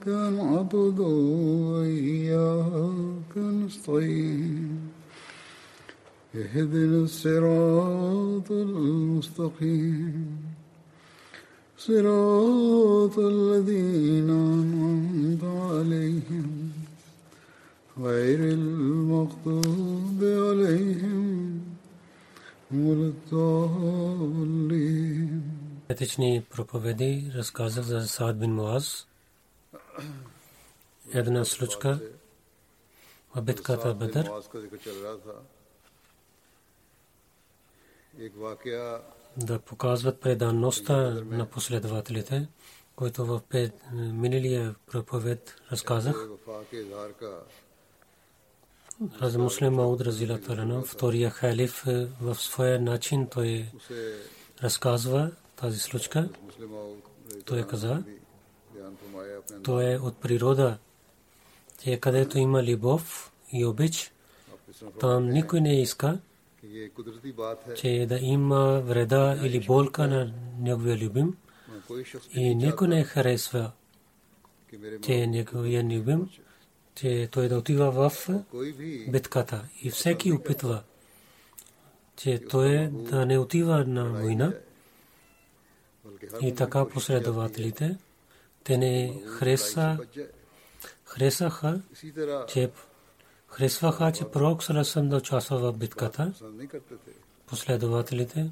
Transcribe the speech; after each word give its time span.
نعبد 0.00 0.98
وإياك 1.70 3.32
نستعين 3.36 4.78
اهدنا 6.34 6.98
الصراط 7.04 8.50
المستقيم 8.50 10.26
صراط 11.78 13.18
الذين 13.18 14.30
أنعمت 14.30 15.44
عليهم 15.44 16.70
غير 17.98 18.40
المغضوب 18.58 20.20
عليهم 20.22 21.60
ولا 22.72 23.12
الضالين 23.12 24.26
етични 25.88 26.44
проповеди 26.50 27.30
разказах 27.34 27.84
за 27.84 28.06
Саад 28.06 28.38
бин 28.38 28.54
Муаз. 28.54 29.06
една 31.13 31.45
случка 31.45 31.99
в 33.35 33.41
битката 33.41 33.93
Бадър. 33.93 34.31
Да 39.37 39.59
показват 39.59 40.19
преданността 40.19 40.97
на 41.25 41.45
последователите, 41.45 42.47
който 42.95 43.25
в 43.25 43.41
миналия 43.93 44.75
проповед 44.91 45.55
разказах. 45.71 46.27
Аз 49.19 49.35
муслим 49.37 49.73
Мауд 49.73 50.01
Разилатарана, 50.01 50.81
втория 50.81 51.29
халиф, 51.29 51.83
в 52.21 52.35
своя 52.35 52.81
начин 52.81 53.27
той 53.27 53.65
разказва 54.63 55.31
тази 55.55 55.79
случка. 55.79 56.29
Той 57.45 57.67
каза, 57.67 58.03
то 59.63 59.81
е 59.81 59.97
от 59.97 60.17
природа, 60.17 60.77
че 61.83 61.99
където 61.99 62.37
има 62.37 62.63
любов 62.63 63.31
и 63.51 63.65
обич, 63.65 64.11
там 64.99 65.29
никой 65.29 65.61
не 65.61 65.81
иска, 65.81 66.19
че 67.75 67.89
е 67.89 68.05
да 68.05 68.19
има 68.21 68.81
вреда 68.81 69.39
или 69.43 69.65
болка 69.65 70.07
на 70.07 70.33
неговия 70.59 70.97
любим. 70.97 71.37
И 72.33 72.55
никой 72.55 72.87
не 72.87 73.03
харесва, 73.03 73.71
че 75.03 75.27
неговия 75.27 75.83
любим, 75.83 76.29
че 76.95 77.29
той 77.31 77.47
да 77.47 77.57
отива 77.57 77.91
в 77.91 78.11
битката. 79.11 79.65
И 79.81 79.91
всеки 79.91 80.31
опитва, 80.31 80.83
че 82.17 82.39
той 82.49 82.89
да 82.91 83.25
не 83.25 83.37
отива 83.37 83.85
на 83.85 84.09
война. 84.09 84.53
И 86.41 86.55
така 86.55 86.89
последователите. 86.89 87.97
Те 88.63 88.77
не 88.77 89.21
хареса, 89.27 89.97
харесаха, 91.05 91.81
че 92.47 92.71
харесваха, 93.47 94.11
че 94.11 94.31
пророк 94.31 94.63
Сарасам 94.63 95.09
да 95.09 95.17
участва 95.17 95.57
в 95.57 95.73
битката. 95.77 96.33
Последователите 97.47 98.51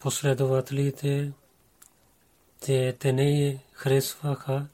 последователите 0.00 1.32
те, 2.60 2.96
те 2.98 3.12
не 3.12 3.64
харесваха 3.72 4.66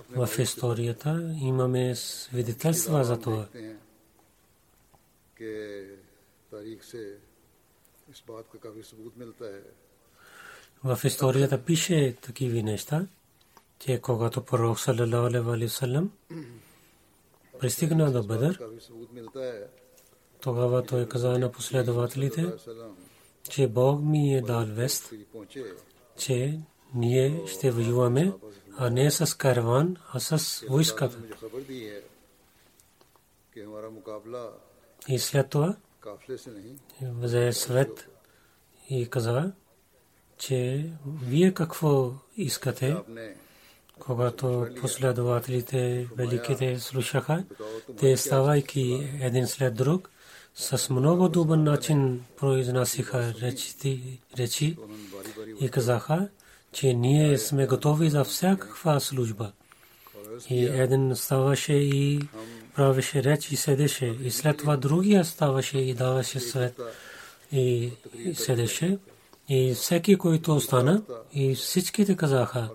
В 0.09 0.39
историята 0.39 1.35
имаме 1.41 1.95
свидетелства 1.95 3.03
за 3.03 3.17
това. 3.17 3.45
देखते 3.45 3.59
हैं 3.59 3.79
कि 5.39 5.53
तारीख 6.53 6.83
से 6.83 7.19
इस 8.11 8.23
बात 8.27 8.45
का 8.45 8.59
काफी 8.59 8.81
सबूत 8.81 9.13
मिलता 9.17 9.45
है 9.45 9.61
в 10.84 11.00
историята 11.04 11.64
пише 11.64 12.16
такива 12.22 12.62
неща, 12.62 13.06
че 13.78 14.00
когато 14.00 14.44
пророк 14.44 14.80
саллалаху 14.80 15.26
алейхи 15.26 15.64
вассалам 15.64 16.10
пристигна 17.60 18.12
до 18.12 18.22
Бадър, 18.22 18.60
тогава 20.40 20.86
той 20.86 21.08
каза 21.08 21.38
на 21.38 21.52
последователите, 21.52 22.52
че 23.50 23.68
Бог 23.68 24.02
ми 24.02 24.34
е 24.34 24.42
дал 24.42 24.66
вест, 24.66 25.12
че 26.18 26.60
ние 26.94 27.42
ще 27.46 27.70
воюваме, 27.70 28.32
а 28.76 28.90
не 28.90 29.10
с 29.10 29.36
караван, 29.36 29.96
а 30.12 30.20
с 30.20 30.64
войската. 30.68 31.18
И 35.08 35.18
след 35.18 35.50
това 35.50 35.76
взе 37.02 37.52
свет 37.52 38.08
и 38.90 39.10
каза, 39.10 39.52
че 40.38 40.86
вие 41.22 41.54
какво 41.54 42.12
искате, 42.36 42.96
когато 43.98 44.66
последователите 44.80 46.06
великите 46.16 46.78
слушаха, 46.78 47.44
те 47.98 48.16
ставайки 48.16 49.08
един 49.20 49.46
след 49.46 49.74
друг, 49.74 50.10
с 50.54 50.90
много 50.90 51.28
добър 51.28 51.56
начин 51.56 52.24
произнасиха 52.36 53.34
речи 54.38 54.76
и 55.60 55.68
казаха, 55.68 56.28
че 56.72 56.94
ние 56.94 57.38
сме 57.38 57.66
готови 57.66 58.10
за 58.10 58.24
всякаква 58.24 59.00
служба. 59.00 59.52
И 60.50 60.64
един 60.64 61.16
ставаше 61.16 61.72
и 61.72 62.20
правеше 62.74 63.24
реч 63.24 63.50
и 63.50 63.56
седеше. 63.56 64.06
И 64.22 64.30
след 64.30 64.56
това 64.56 64.76
другия 64.76 65.24
ставаше 65.24 65.78
и 65.78 65.94
даваше 65.94 66.40
свет 66.40 66.80
и 67.52 67.90
седеше. 68.34 68.98
И 69.48 69.74
всеки, 69.74 70.18
който 70.18 70.56
остана, 70.56 71.02
и 71.32 71.54
всичките 71.54 72.16
казаха, 72.16 72.70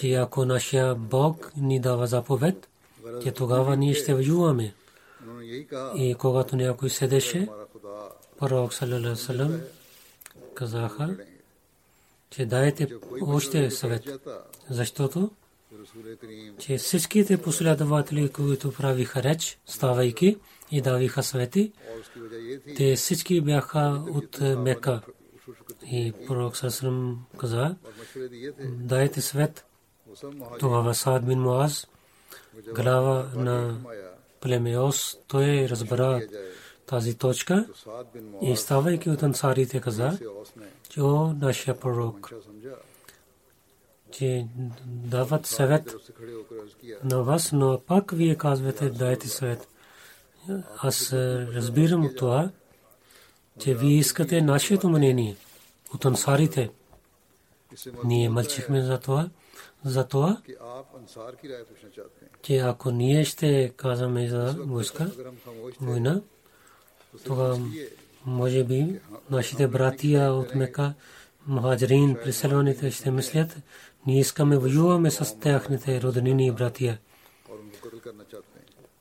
че 0.00 0.12
ако 0.12 0.44
нашия 0.44 0.94
Бог 0.94 1.52
ни 1.56 1.80
дава 1.80 2.06
заповед, 2.06 2.68
че 3.22 3.32
тогава 3.32 3.76
ние 3.76 3.94
ще 3.94 4.14
воюваме. 4.14 4.74
И 5.96 6.14
когато 6.18 6.56
някой 6.56 6.90
седеше, 6.90 7.48
пророк 8.38 8.74
Салалалалам 8.74 9.60
казаха, 10.54 11.16
че 12.30 12.46
дайте 12.46 12.88
още 13.20 13.70
съвет, 13.70 14.08
защото 14.70 15.30
че 16.58 16.78
всичките 16.78 17.42
последователи, 17.42 18.28
които 18.28 18.72
правиха 18.72 19.22
реч, 19.22 19.58
ставайки 19.66 20.36
и 20.70 20.80
давиха 20.80 21.22
съвети, 21.22 21.72
те 22.76 22.96
всички 22.96 23.40
бяха 23.40 24.02
от 24.10 24.40
Мека. 24.40 25.00
И 25.86 26.12
пророк 26.26 26.56
Сасрам 26.56 27.26
каза, 27.38 27.76
дайте 28.62 29.20
свет. 29.20 29.64
Тогава 30.58 30.94
Саад 30.94 31.26
бин 31.26 31.40
Муаз, 31.40 31.86
глава 32.74 33.30
на 33.34 33.78
племеос, 34.40 35.18
той 35.28 35.68
разбра 35.68 36.20
тази 36.86 37.14
точка 37.14 37.66
и 38.42 38.56
ставайки 38.56 39.10
от 39.10 39.22
ансарите 39.22 39.80
каза, 39.80 40.18
че 40.88 41.00
о, 41.00 41.32
нашия 41.32 41.80
пророк, 41.80 42.32
че 44.10 44.46
дават 44.86 45.46
съвет 45.46 45.94
на 47.04 47.22
вас, 47.22 47.52
но 47.52 47.80
пак 47.86 48.10
вие 48.10 48.36
казвате 48.36 48.90
дайте 48.90 49.28
съвет. 49.28 49.68
Аз 50.78 51.12
разбирам 51.12 52.10
това, 52.16 52.50
че 53.58 53.74
вие 53.74 53.98
искате 53.98 54.42
нашето 54.42 54.88
мнение 54.88 55.36
от 55.94 56.04
ансарите. 56.04 56.70
Ние 58.04 58.28
мълчихме 58.28 58.82
за 58.82 58.98
това, 58.98 59.30
за 59.84 60.04
това, 60.04 60.42
че 62.42 62.58
ако 62.58 62.90
ние 62.90 63.24
ще 63.24 63.72
казваме 63.76 64.28
за 64.28 64.56
войска, 64.58 65.10
война, 65.80 66.22
тогава 67.24 67.60
може 68.26 68.64
би 68.64 69.00
нашите 69.30 69.66
братия 69.66 70.32
от 70.32 70.54
Мека, 70.54 70.94
мухаджирин, 71.46 72.16
преселваните 72.24 72.90
ще 72.90 73.10
мислят, 73.10 73.56
ние 74.06 74.20
искаме 74.20 74.56
воюваме 74.56 75.10
с 75.10 75.38
тяхните 75.40 76.02
роднини 76.02 76.46
и 76.46 76.52
братия. 76.52 76.98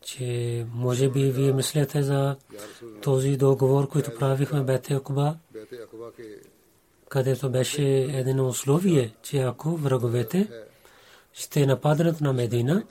Че 0.01 0.65
може 0.73 1.09
би 1.09 1.31
вие 1.31 1.53
мислите 1.53 2.03
за 2.03 2.35
този 3.01 3.37
договор, 3.37 3.87
който 3.87 4.15
правихме 4.15 4.63
Бете 4.63 4.93
Акуба 4.93 5.37
където 7.11 7.49
беше 7.49 7.83
едно 8.03 8.47
условие, 8.47 9.13
че 9.23 9.37
ако 9.37 9.75
враговете 9.75 10.49
ще 11.33 11.65
нападнат 11.65 12.21
на 12.21 12.33
Медина, 12.33 12.83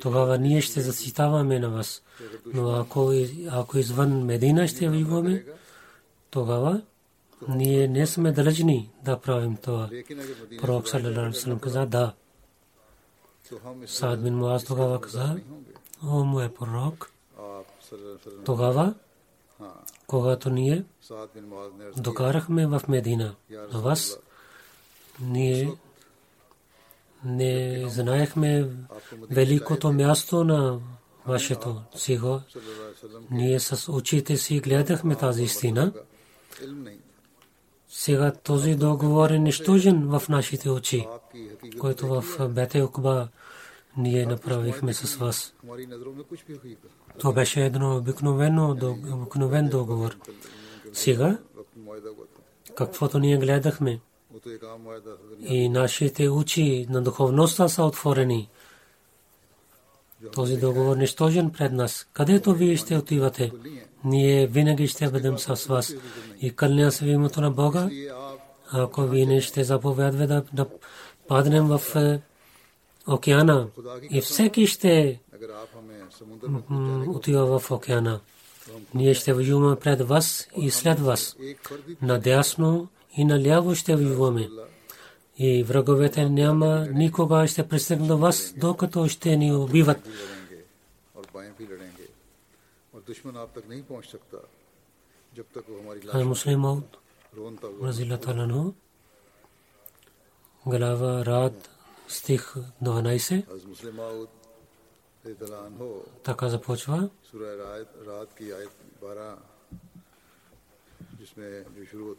тогава 0.00 0.38
ние 0.38 0.60
ще 0.60 0.80
заситаваме 0.80 1.58
на 1.58 1.70
вас. 1.70 2.02
Но 2.46 2.70
ако, 2.70 3.12
ако 3.50 3.78
извън 3.78 4.24
Медина 4.24 4.68
ще 4.68 4.88
воюваме, 4.88 5.44
тогава 6.30 6.82
ние 7.48 7.88
не 7.88 8.06
сме 8.06 8.32
длъжни 8.32 8.90
да 9.04 9.18
правим 9.18 9.56
това. 9.56 9.90
Пророк 10.60 10.88
Салалалам 10.88 11.58
каза 11.60 11.86
да. 11.86 12.14
Саад 13.86 14.22
бин 14.22 14.34
Муаз 14.34 14.64
тогава 14.64 15.00
каза, 15.00 15.36
о 16.02 16.24
мой 16.24 16.48
пророк, 16.48 17.12
тогава 18.44 18.94
когато 20.06 20.50
ние 20.50 20.84
докарахме 21.96 22.66
в 22.66 22.82
Медина 22.88 23.34
на 23.72 23.80
вас, 23.80 24.18
ние 25.20 25.76
не 27.24 27.84
знаехме 27.88 28.70
великото 29.30 29.92
място 29.92 30.44
на 30.44 30.80
вашето 31.26 31.82
сиго. 31.96 32.40
Ние 33.30 33.60
с 33.60 33.92
очите 33.92 34.36
си 34.36 34.60
гледахме 34.60 35.14
тази 35.14 35.42
истина. 35.42 35.92
Сега 37.88 38.32
този 38.32 38.74
договор 38.74 39.30
е 39.30 39.38
нищожен 39.38 40.18
в 40.18 40.28
нашите 40.28 40.70
очи, 40.70 41.06
който 41.80 42.06
в 42.06 42.48
Бете 42.48 42.82
Окба 42.82 43.28
ние 43.96 44.26
направихме 44.26 44.94
с 44.94 45.16
вас. 45.16 45.54
Това 47.18 47.32
беше 47.32 47.64
едно 47.64 47.96
обикновен 47.96 49.68
договор. 49.68 50.16
Сега, 50.92 51.38
каквото 52.74 53.18
ние 53.18 53.38
гледахме, 53.38 54.00
и 55.40 55.68
нашите 55.68 56.28
очи 56.28 56.86
на 56.90 57.02
духовността 57.02 57.68
са 57.68 57.84
отворени. 57.84 58.48
Този 60.32 60.56
договор 60.56 60.96
е 60.96 60.98
нищожен 60.98 61.50
пред 61.50 61.72
нас. 61.72 62.08
Където 62.12 62.54
вие 62.54 62.76
ще 62.76 62.96
отивате, 62.96 63.52
ние 64.04 64.46
винаги 64.46 64.86
ще 64.86 65.10
бъдем 65.10 65.38
с 65.38 65.66
вас. 65.66 65.94
И 66.40 66.50
кълня 66.50 66.92
се 66.92 67.04
в 67.04 67.08
името 67.08 67.40
на 67.40 67.50
Бога, 67.50 67.90
ако 68.72 69.02
вие 69.02 69.26
не 69.26 69.40
ще 69.40 69.64
заповядваме 69.64 70.26
да, 70.26 70.42
да 70.52 70.66
паднем 71.28 71.66
в 71.66 71.96
е, 71.96 72.20
океана 73.08 73.68
и 74.10 74.20
всеки 74.20 74.66
ще 74.66 75.20
отива 77.06 77.58
в 77.58 77.70
океана. 77.70 78.20
Ние 78.94 79.14
ще 79.14 79.32
воюваме 79.32 79.76
пред 79.76 80.00
вас 80.00 80.48
и 80.56 80.70
след 80.70 81.00
вас. 81.00 81.36
Надясно 82.02 82.88
и 83.16 83.24
наляво 83.24 83.74
ще 83.74 83.96
воюваме. 83.96 84.48
И 85.38 85.62
враговете 85.62 86.28
няма 86.28 86.86
никога 86.92 87.46
ще 87.46 87.68
пристигнат 87.68 88.08
до 88.08 88.18
вас, 88.18 88.54
докато 88.56 89.08
ще 89.08 89.36
ни 89.36 89.54
убиват. 89.54 90.08
Аз 96.12 96.20
е 96.20 96.24
муслим 96.24 96.60
Маут, 96.60 96.98
глава 100.66 101.24
рад 101.24 101.77
стих 102.08 102.54
12. 102.82 103.44
Така 106.24 106.48
започва. 106.48 107.08
جس 111.20 111.36
میں 111.36 111.64
جو 111.92 112.14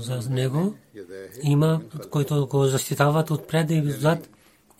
за 0.00 0.30
него 0.30 0.74
има, 1.42 1.82
който 2.10 2.46
го 2.46 2.64
защитават 2.64 3.30
отпред 3.30 3.70
и 3.70 3.80
отзад 3.80 4.28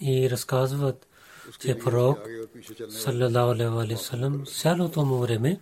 и 0.00 0.30
разказват 0.30 1.06
че 1.58 1.78
пророк 1.78 2.18
саллалаху 2.88 3.50
алейхи 3.50 3.94
ва 3.94 3.96
саллям 3.96 4.46
цялото 4.46 5.04
му 5.04 5.18
време 5.18 5.60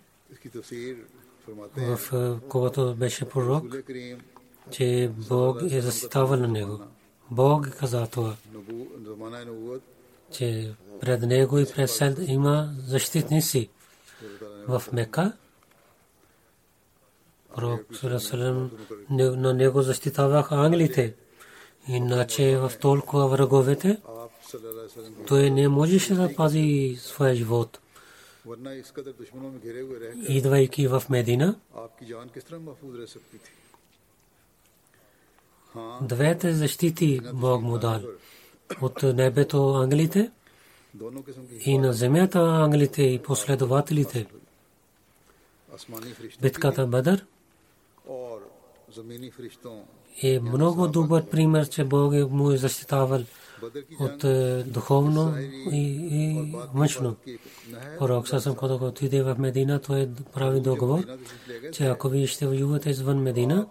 в 1.77 2.41
когато 2.49 2.95
беше 2.95 3.29
пророк, 3.29 3.65
че 4.71 5.11
Бог 5.29 5.63
е 5.71 5.81
заситавал 5.81 6.37
на 6.37 6.49
него. 6.49 6.81
Бог 7.31 7.69
каза 7.79 8.07
това, 8.07 8.37
че 10.33 10.71
пред 11.01 11.23
него 11.23 11.59
и 11.59 11.67
пред 11.67 11.91
Сед 11.91 12.19
има 12.29 12.75
защитници 12.87 13.69
в 14.69 14.83
Мека. 14.93 15.33
Пророк 17.57 17.81
Салам 18.19 18.71
на 19.11 19.55
него 19.55 19.83
защитаваха 19.83 20.55
ангелите. 20.55 21.15
Иначе 21.89 22.57
в 22.57 22.73
толкова 22.81 23.29
враговете, 23.29 24.01
той 25.27 25.51
не 25.51 25.69
можеше 25.69 26.15
да 26.15 26.35
пази 26.35 26.97
своя 27.01 27.35
живот. 27.35 27.81
Идвайки 30.29 30.87
в 30.87 31.03
Медина, 31.11 31.57
двете 36.03 36.53
защити 36.53 37.21
Бог 37.35 37.63
му 37.63 37.79
дал. 37.79 38.01
От 38.81 39.03
небето 39.03 39.75
ангелите 39.75 40.31
и 41.61 41.79
на 41.79 41.93
земята 41.93 42.39
ангелите 42.39 43.03
и 43.03 43.23
последователите. 43.23 44.27
Битката 46.43 46.87
Бадър 46.87 47.27
е 50.23 50.41
много 50.41 50.89
добър 50.89 51.27
пример, 51.27 51.69
че 51.69 51.85
Бог 51.85 52.15
е 52.15 52.25
му 52.25 52.53
е 52.53 52.57
защитавал 52.57 53.21
от 54.01 54.25
е, 54.25 54.63
духовно 54.67 55.35
и, 55.73 55.83
и 56.11 56.55
външно. 56.75 57.17
Пророк 57.99 58.29
Сасам, 58.29 58.55
когато 58.55 58.87
отиде 58.87 59.23
в 59.23 59.37
Медина, 59.39 59.79
той 59.79 60.01
е 60.01 60.09
прави 60.35 60.61
договор, 60.61 61.05
че 61.73 61.87
ако 61.87 62.09
вие 62.09 62.27
ще 62.27 62.47
воювате 62.47 62.91
извън 62.91 63.23
Медина, 63.23 63.67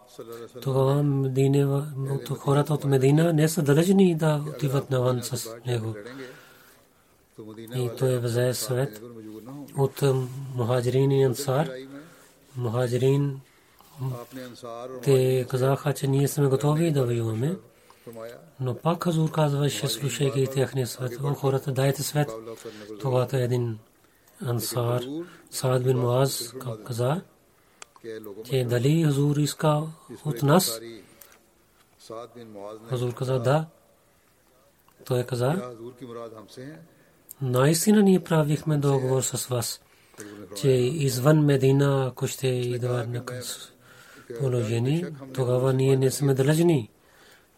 тогава 0.61 1.03
Медина, 1.03 1.93
хората 2.37 2.73
от 2.73 2.85
Медина 2.85 3.33
не 3.33 3.49
са 3.49 3.61
длъжни 3.61 4.15
да 4.15 4.43
отиват 4.49 4.89
навън 4.89 5.23
с 5.23 5.55
него. 5.65 5.95
И 7.75 7.89
той 7.99 8.19
взе 8.19 8.53
съвет 8.53 9.01
от 9.77 10.03
Мухаджирин 10.55 11.11
и 11.11 11.23
Ансар. 11.23 11.69
Мухаджирин 12.57 13.39
те 15.03 15.45
казаха, 15.49 15.93
че 15.93 16.07
ние 16.07 16.27
сме 16.27 16.47
готови 16.47 16.91
да 16.91 17.05
воюваме. 17.05 17.55
Но 18.59 18.75
пак 18.75 19.03
Хазур 19.03 19.31
казваше, 19.31 19.87
слушайки 19.87 20.47
техния 20.53 20.87
свет, 20.87 21.11
о 21.23 21.33
хората, 21.33 21.71
дайте 21.71 22.03
свет. 22.03 22.29
Това 22.99 23.27
е 23.33 23.37
един 23.37 23.79
ансар, 24.45 25.03
Саад 25.51 25.83
бин 25.83 25.97
Муаз 25.97 26.53
каза, 26.85 27.21
че 28.45 28.59
е 28.59 28.65
дали 28.65 29.03
Хазур 29.03 29.37
иска 29.37 29.81
от 30.25 30.43
нас? 30.43 30.79
Хазур 32.89 33.13
каза, 33.13 33.39
да. 33.39 33.65
Той 35.05 35.23
каза, 35.23 35.73
наистина 37.41 38.03
ние 38.03 38.23
правихме 38.23 38.77
договор 38.77 39.21
с 39.21 39.47
вас, 39.47 39.81
че 40.55 40.69
извън 40.69 41.45
Медина, 41.45 42.07
ако 42.07 42.27
ще 42.27 42.47
идва 42.47 43.07
на 43.07 43.23
положение, 44.39 45.13
тогава 45.33 45.73
ние 45.73 45.97
не 45.97 46.11
сме 46.11 46.33
длъжни. 46.33 46.89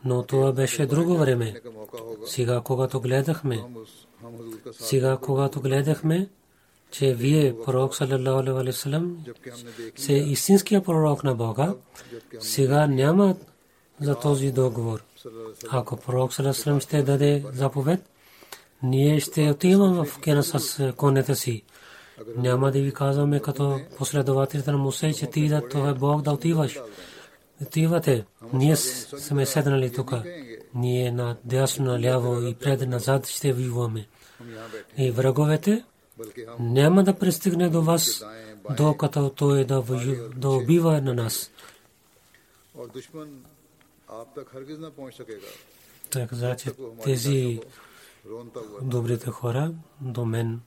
Но 0.06 0.24
това 0.24 0.52
беше 0.52 0.86
друго 0.86 1.18
време. 1.18 1.62
Сега, 2.26 2.62
когато 2.62 3.02
гледахме, 3.02 3.64
сега, 4.72 5.18
когато 5.18 5.62
гледахме, 5.62 6.30
че 6.92 7.14
вие, 7.14 7.56
пророк 7.66 7.96
саллалаху 7.96 8.40
алейхи 8.40 8.68
вассалам, 8.68 9.18
се 9.96 10.14
истинския 10.14 10.84
пророк 10.84 11.24
на 11.24 11.36
Бога, 11.36 11.74
сега 12.40 12.88
няма 12.88 13.36
за 14.02 14.16
този 14.16 14.52
договор. 14.52 15.04
Ако 15.70 15.98
пророк 15.98 16.34
саллалаху 16.34 16.80
ще 16.80 17.04
даде 17.04 17.44
заповед, 17.54 18.10
ние 18.84 19.20
ще 19.20 19.52
отиваме 19.52 20.06
в 20.06 20.20
кена 20.20 20.44
с 20.44 20.94
конете 20.98 21.36
си. 21.36 21.64
Няма 22.38 22.72
да 22.72 22.80
ви 22.82 22.92
казваме 22.92 23.40
като 23.40 23.80
последователите 23.98 24.72
на 24.72 24.78
Мусей, 24.78 25.14
че 25.14 25.28
ти 25.28 25.48
да 25.48 25.68
това 25.68 25.90
е 25.90 25.94
Бог 25.94 26.22
да 26.22 26.32
отиваш 26.32 26.80
отивате. 27.62 28.26
Ние 28.54 28.76
сме 28.76 29.46
седнали 29.46 29.94
тук. 29.94 30.12
Ние 30.76 31.12
на 31.12 31.38
дясно, 31.44 31.86
наляво 31.86 32.48
и 32.48 32.56
пред 32.56 32.88
назад 32.88 33.28
ще 33.28 33.54
виваме. 33.54 34.08
И 34.98 35.12
враговете 35.12 35.84
няма 36.60 37.04
да 37.04 37.14
пристигне 37.14 37.70
до 37.70 37.82
вас, 37.82 38.26
докато 38.78 39.30
той 39.30 39.66
да, 39.66 39.84
да 40.36 40.50
убива 40.50 41.02
на 41.02 41.14
нас. 41.14 41.52
Той 46.10 46.28
каза, 46.28 46.40
значи, 46.40 46.70
тези 47.04 47.60
добрите 48.82 49.30
хора 49.30 49.74
до 50.02 50.26
мен 50.26 50.62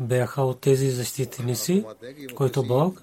бяха 0.00 0.42
от 0.42 0.60
тези 0.60 0.90
защитници, 0.90 1.84
които 2.34 2.62
Бог 2.62 3.02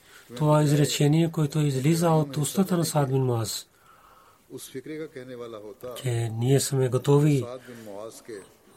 това 0.35 0.63
изречение, 0.63 1.31
което 1.31 1.59
е 1.59 1.63
излиза 1.63 2.09
от 2.09 2.37
устата 2.37 2.77
на 2.77 2.85
Саад 2.85 3.09
бин 3.09 3.23
Муаз. 3.23 3.67
Че 5.95 6.29
ние 6.33 6.59
сме 6.59 6.89
готови 6.89 7.45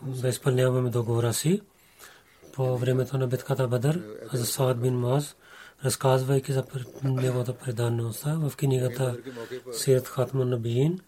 да 0.03 0.29
изпълняваме 0.29 0.91
договора 0.91 1.35
си 1.35 1.63
по 2.53 2.79
времето 2.79 3.19
на 3.19 3.27
битката 3.27 3.69
Бадър 3.69 4.03
за 4.33 4.47
Саад 4.47 4.81
бин 4.81 4.99
Муаз, 4.99 5.37
разказвайки 5.85 6.53
за 6.53 6.65
неговата 7.05 7.55
преданност 7.55 8.23
в 8.23 8.53
книгата 8.57 9.17
Сират 9.73 10.09
Хатман 10.09 10.49
на 10.49 10.59
Биин. 10.59 11.01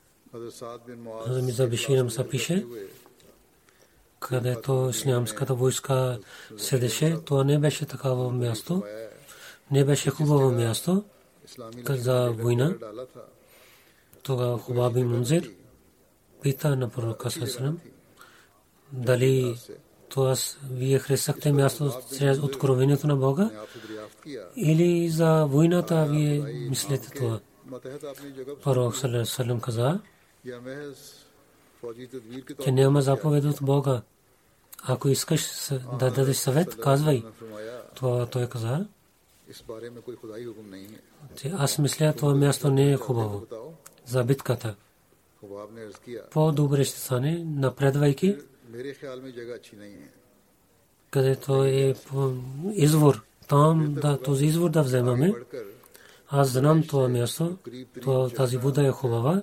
Миза 1.42 1.66
Биширам 1.66 2.10
са 2.10 2.28
пише, 2.28 2.66
където 4.20 4.88
ислямската 4.90 5.54
войска 5.54 6.18
седеше, 6.56 7.16
това 7.24 7.44
не 7.44 7.58
беше 7.58 7.86
такава 7.86 8.32
място 8.32 8.82
не 9.70 9.84
беше 9.84 10.10
хубаво 10.10 10.50
място 10.50 11.04
за 11.88 12.30
война. 12.30 12.74
Тогава 14.22 14.58
Хубаби 14.58 15.04
Мунзир 15.04 15.50
пита 16.42 16.76
на 16.76 16.88
пророка 16.88 17.30
Сасрам 17.30 17.78
дали 18.92 19.56
това 20.08 20.34
вие 20.70 20.98
хресахте 20.98 21.52
място 21.52 21.92
чрез 22.18 22.38
откровението 22.38 23.06
на 23.06 23.16
Бога 23.16 23.50
или 24.56 25.08
за 25.08 25.44
войната 25.44 26.06
вие 26.10 26.40
мислите 26.70 27.10
това. 27.10 27.40
Пророк 28.62 28.96
Сасрам 28.96 29.60
каза, 29.60 30.00
че 32.64 32.72
няма 32.72 33.02
заповед 33.02 33.44
от 33.44 33.58
Бога. 33.62 34.02
Ако 34.82 35.08
искаш 35.08 35.68
да 35.98 36.10
дадеш 36.10 36.36
съвет, 36.36 36.76
казвай. 36.80 37.24
Това 37.94 38.26
той 38.26 38.48
каза. 38.48 38.86
Аз 41.52 41.78
мисля, 41.78 42.12
това 42.16 42.34
място 42.34 42.70
не 42.70 42.92
е 42.92 42.96
хубаво 42.96 43.46
за 44.06 44.24
битката. 44.24 44.76
По-добре 46.30 46.84
ще 46.84 46.98
стане, 46.98 47.44
напредвайки, 47.44 48.36
където 51.10 51.64
е 51.64 51.94
извор. 52.72 53.22
Там 53.48 53.94
да, 53.94 54.22
този 54.22 54.46
извор 54.46 54.70
да 54.70 54.82
вземаме. 54.82 55.32
Аз 56.28 56.48
знам 56.48 56.86
това 56.86 57.08
място. 57.08 57.58
Това, 58.00 58.30
тази 58.30 58.56
вода 58.56 58.86
е 58.86 58.90
хубава. 58.90 59.42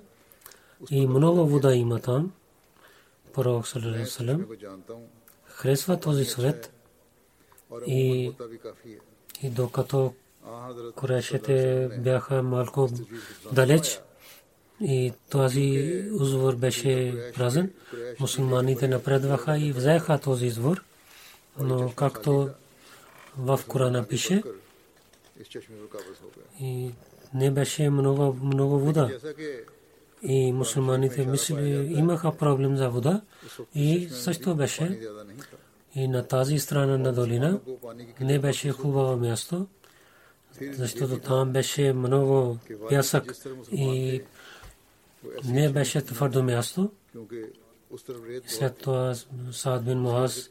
И 0.92 1.08
много 1.08 1.48
вода 1.48 1.76
има 1.76 2.00
там. 2.00 2.34
Пророк 3.34 3.68
Салерам 3.68 4.06
този 6.00 6.26
свет. 6.26 6.74
И 9.42 9.50
докато 9.50 10.14
Курешите 10.96 11.90
бяха 12.00 12.44
малко 12.44 12.90
далеч 13.52 14.00
и 14.82 15.14
този 15.30 15.62
извор 16.22 16.56
беше 16.56 17.14
празен, 17.36 17.72
мусулманите 18.20 18.88
напредваха 18.88 19.58
и 19.58 19.72
взеха 19.72 20.20
този 20.20 20.46
извор, 20.46 20.84
но 21.60 21.92
както 21.96 22.50
в 23.38 23.60
Корана 23.68 24.08
пише, 24.08 24.44
и 26.62 26.92
не 27.34 27.52
беше 27.52 27.90
много, 27.90 28.38
много 28.44 28.80
вода. 28.80 29.10
И 30.24 30.52
мусулманите 30.52 31.26
мисли 31.26 31.94
имаха 31.98 32.38
проблем 32.38 32.78
за 32.78 32.90
вода 32.90 33.22
и 33.76 34.10
също 34.12 34.56
беше 34.56 35.00
и 35.96 36.08
на 36.08 36.28
тази 36.28 36.60
страна 36.60 36.98
на 36.98 37.14
долина 37.14 37.60
не 38.20 38.40
беше 38.40 38.72
хубаво 38.72 39.18
място, 39.18 39.68
защото 40.62 41.20
там 41.20 41.52
беше 41.52 41.94
много 41.94 42.58
пясък 42.90 43.36
и 43.72 44.22
не 45.46 45.70
беше 45.70 46.02
твърдо 46.02 46.44
място. 46.44 46.92
След 48.48 48.78
това 48.78 49.16
Саад 49.52 49.86
бин 49.86 50.00
Муаз 50.00 50.50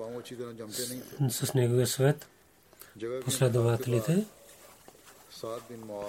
с 1.29 1.55
неговия 1.55 1.87
свет 1.87 2.27
последователите 3.25 4.27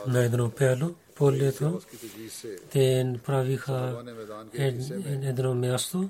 на 0.07 0.23
едно 0.23 0.49
пяло, 0.49 0.95
полето, 1.15 1.81
те 2.71 3.15
правиха 3.25 4.03
едно 5.23 5.55
място, 5.55 6.09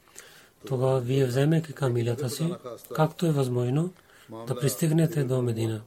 тогава 0.67 0.99
вие 0.99 1.25
вземете 1.25 1.73
камилята 1.73 2.29
си, 2.29 2.53
както 2.95 3.25
е 3.25 3.31
възможно, 3.31 3.93
да 4.47 4.59
пристигнете 4.59 5.23
до 5.23 5.41
Медина. 5.41 5.81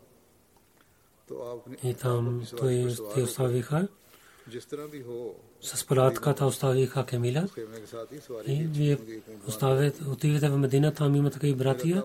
И 1.84 1.94
там 1.94 2.42
той 2.56 2.94
те 3.14 3.22
оставиха. 3.22 3.88
С 5.60 5.86
палатката 5.86 6.46
оставиха 6.46 7.06
Камиля, 7.06 7.48
И 8.46 8.66
вие 8.66 8.98
оставете, 9.48 10.04
отивате 10.04 10.48
в 10.48 10.58
Медина, 10.58 10.94
там 10.94 11.14
има 11.14 11.30
такива 11.30 11.56
братия, 11.56 12.04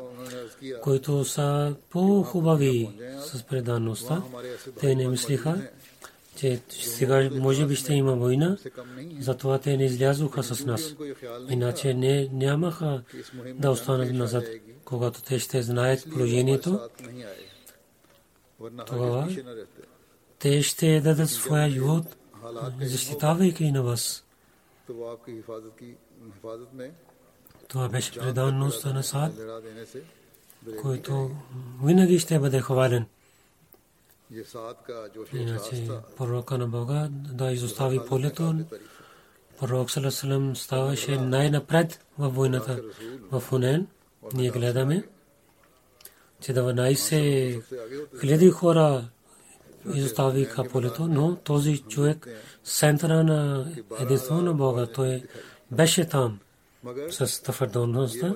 които 0.81 1.25
са 1.25 1.75
по-хубави 1.89 2.89
с 3.19 3.43
преданността. 3.43 4.23
Те 4.79 4.95
не 4.95 5.07
мислиха, 5.07 5.69
че 6.39 6.61
сега 6.69 7.29
може 7.31 7.65
би 7.65 7.75
ще 7.75 7.93
има 7.93 8.15
война, 8.15 8.57
затова 9.19 9.59
те 9.59 9.77
не 9.77 9.85
излязоха 9.85 10.43
с 10.43 10.65
нас. 10.65 10.95
Иначе 11.49 11.93
не, 11.93 12.29
нямаха 12.31 13.03
да 13.53 13.71
останат 13.71 14.11
назад, 14.11 14.43
когато 14.85 15.21
те 15.21 15.39
ще 15.39 15.61
знаят 15.61 16.07
положението. 16.11 16.79
Тогава 18.85 19.29
те 20.39 20.61
ще 20.61 21.01
дадат 21.01 21.29
своя 21.29 21.69
живот, 21.69 22.15
защитавайки 22.81 23.71
на 23.71 23.83
вас. 23.83 24.25
Това 27.67 27.89
беше 27.89 28.19
преданността 28.19 28.93
на 28.93 29.03
Сад, 29.03 29.31
който 30.81 31.31
винаги 31.83 32.19
ще 32.19 32.39
бъде 32.39 32.61
хвален. 32.61 33.05
Иначе 35.33 35.89
пророка 36.17 36.57
на 36.57 36.67
Бога 36.67 37.07
да 37.11 37.51
изостави 37.51 37.99
полето, 38.07 38.55
пророк 39.59 39.91
Салесалем 39.91 40.55
ставаше 40.55 41.17
най-напред 41.17 42.05
във 42.17 42.35
войната 42.35 42.81
в 43.31 43.41
Хунен. 43.49 43.87
Ние 44.33 44.49
гледаме, 44.49 45.03
че 46.41 46.53
12 46.53 48.19
хиляди 48.21 48.49
хора 48.49 49.09
изоставиха 49.93 50.63
полето, 50.63 51.07
но 51.07 51.35
този 51.35 51.77
човек, 51.77 52.27
центъра 52.63 53.23
на 53.23 53.71
единство 53.99 54.41
на 54.41 54.53
Бога, 54.53 54.87
той 54.87 55.23
беше 55.71 56.05
там 56.05 56.39
с 57.09 57.41
твърдоността. 57.41 58.35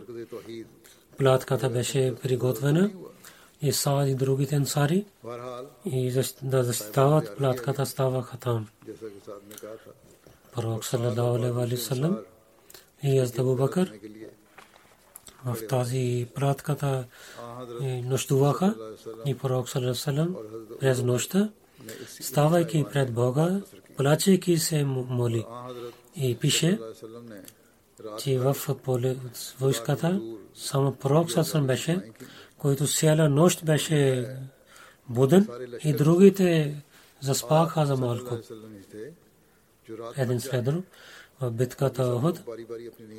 Платката 1.18 1.70
беше 1.70 2.16
приготвена. 2.24 2.92
Иса 3.64 4.06
и 4.08 4.16
другите 4.16 4.56
ансари 4.56 5.06
и 5.86 6.24
да 6.42 6.64
защитават 6.64 7.38
платката 7.38 7.86
става 7.86 8.24
хатан. 8.24 8.68
Пророк 10.56 10.86
саллалаху 10.86 11.60
алейхи 11.60 12.00
ва 12.00 12.24
и 13.04 13.20
аз 13.20 13.32
Бакър 13.32 13.94
в 15.46 15.68
тази 15.68 16.28
пратката 16.36 17.06
е, 17.82 18.02
нощуваха 18.02 18.76
и 19.26 19.38
пророк 19.38 19.70
саллалаху 19.70 20.34
през 20.80 21.04
нощта 21.04 21.50
ставайки 22.22 22.86
пред 22.94 23.14
Бога, 23.14 23.62
плачейки 23.98 24.58
се 24.58 24.84
моли 24.86 25.46
и 26.16 26.38
пише, 26.40 26.80
че 28.20 28.40
в 28.40 28.58
войската 29.60 30.22
само 30.56 30.96
пророк 30.96 31.32
саллалаху 31.32 31.68
беше 31.68 32.12
който 32.64 32.88
цяла 32.88 33.30
нощ 33.30 33.66
беше 33.66 34.28
буден 35.10 35.48
и 35.84 35.94
другите 35.94 36.76
заспаха 37.22 37.86
за 37.86 37.98
малко. 37.98 38.38
Един 40.18 40.40
след 40.40 40.66
друг 40.66 40.86
в 41.42 41.52
битката 41.52 42.04
Охот 42.04 42.42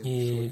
и 0.04 0.50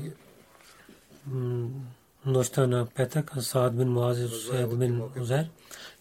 нощта 2.27 2.67
на 2.67 2.87
петък 2.87 3.33
Саад 3.41 3.77
бин 3.77 3.89
Муаз 3.89 4.19
и 4.19 4.29
Саад 4.29 4.79
бин 4.79 5.03
Узер 5.21 5.47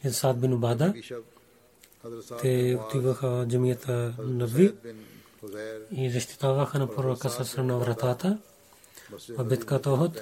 и 0.04 0.10
Саад 0.10 0.40
бин 0.40 0.54
Убада 0.54 0.94
те 2.42 2.80
отиваха 2.86 3.28
в 3.30 3.46
джамията 3.48 4.14
Нави 4.20 4.74
и 5.92 6.10
защитаваха 6.10 6.80
на 6.80 6.96
пророка 6.96 7.30
със 7.30 7.58
на 7.58 7.78
вратата 7.78 8.38
в 9.30 9.44
битката 9.44 9.92
Охот. 9.92 10.22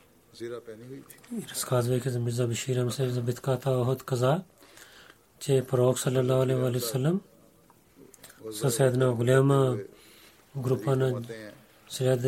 زیرہ 0.39 0.59
پہنی 0.65 0.85
ہوئی 0.89 1.01
تھی۔ 1.09 1.39
رسکاز 1.53 1.83
بے 1.89 1.97
کہ 2.03 2.09
مرزا 2.25 2.45
بشیر 2.51 2.75
ہم 2.81 2.89
سے 2.95 3.01
بدکا 3.27 3.53
تھا 3.61 3.71
اہد 3.81 3.99
قضا 4.09 4.33
چے 5.41 5.53
پروک 5.69 5.95
صلی 6.03 6.19
اللہ 6.23 6.37
علیہ 6.43 6.55
وآلہ 6.61 6.77
وسلم 6.83 7.17
سیدنا 8.77 9.07
غلیم 9.19 9.51
گروپا 10.65 10.93
نا 10.99 11.07
سیاد 11.95 12.25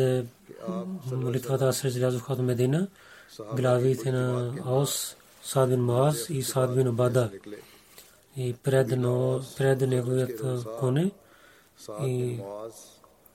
ملتوا 1.24 1.56
تھا 1.60 1.70
سر 1.78 1.88
جلاز 1.94 2.16
خات 2.26 2.38
مدینہ 2.50 2.80
بلاوی 3.56 3.92
تھے 4.00 4.10
نا 4.16 4.24
اوس 4.70 4.92
سعد 5.50 5.68
بن 5.70 5.80
معاز 5.88 6.16
ای 6.32 6.40
سعد 6.52 6.68
بن 6.76 6.86
عبادہ۔ 6.92 7.24
ای 8.36 8.44
پرید 8.64 8.90
نو 9.02 9.14
کونے 10.80 11.04
ای 12.04 12.14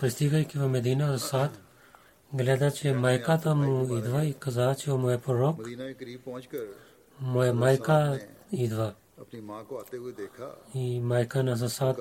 Пристигайки 0.00 0.58
в 0.58 0.68
Медина, 0.68 1.14
Асад 1.14 1.60
гледа, 2.34 2.70
че 2.70 2.92
майката 2.92 3.54
му 3.54 3.96
идва 3.98 4.24
и 4.24 4.34
каза, 4.34 4.74
че 4.78 4.90
му 4.90 5.10
е 5.10 5.18
пророк. 5.18 5.68
Моя 7.20 7.54
майка 7.54 8.20
идва. 8.52 8.94
И 10.74 11.00
майка 11.00 11.44
на 11.44 11.56
Засад 11.56 11.96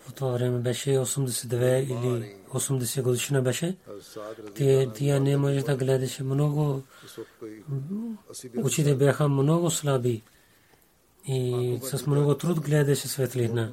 в 0.00 0.14
това 0.14 0.30
време 0.30 0.58
беше 0.58 0.90
82 0.90 1.84
или 1.84 2.36
80 2.48 3.02
годишна 3.02 3.42
беше. 3.42 3.76
Тя 4.94 5.20
не 5.20 5.36
може 5.36 5.62
да 5.62 5.76
гледаше 5.76 6.22
много. 6.22 6.82
Очите 8.56 8.94
бяха 8.94 9.28
много 9.28 9.70
слаби. 9.70 10.22
И 11.26 11.78
с 11.82 12.06
много 12.06 12.34
труд 12.34 12.60
гледаше 12.60 13.08
светлина. 13.08 13.72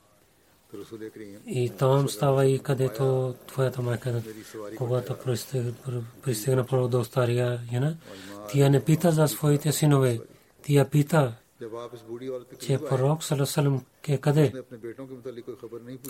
И 1.47 1.69
там 1.69 2.09
става 2.09 2.45
и 2.45 2.59
където 2.59 3.35
твоята 3.47 3.81
майка, 3.81 4.21
когато 4.77 5.17
пристигна 6.23 6.65
първо 6.65 6.87
до 6.87 7.03
стария 7.03 7.59
жена, 7.71 7.95
тя 8.51 8.69
не 8.69 8.83
пита 8.83 9.11
за 9.11 9.27
своите 9.27 9.71
синове. 9.71 10.19
Тя 10.63 10.85
пита, 10.85 11.35
че 12.59 12.77
пророк 12.77 13.23
Салесалем 13.23 13.81
е 14.07 14.17
къде? 14.17 14.53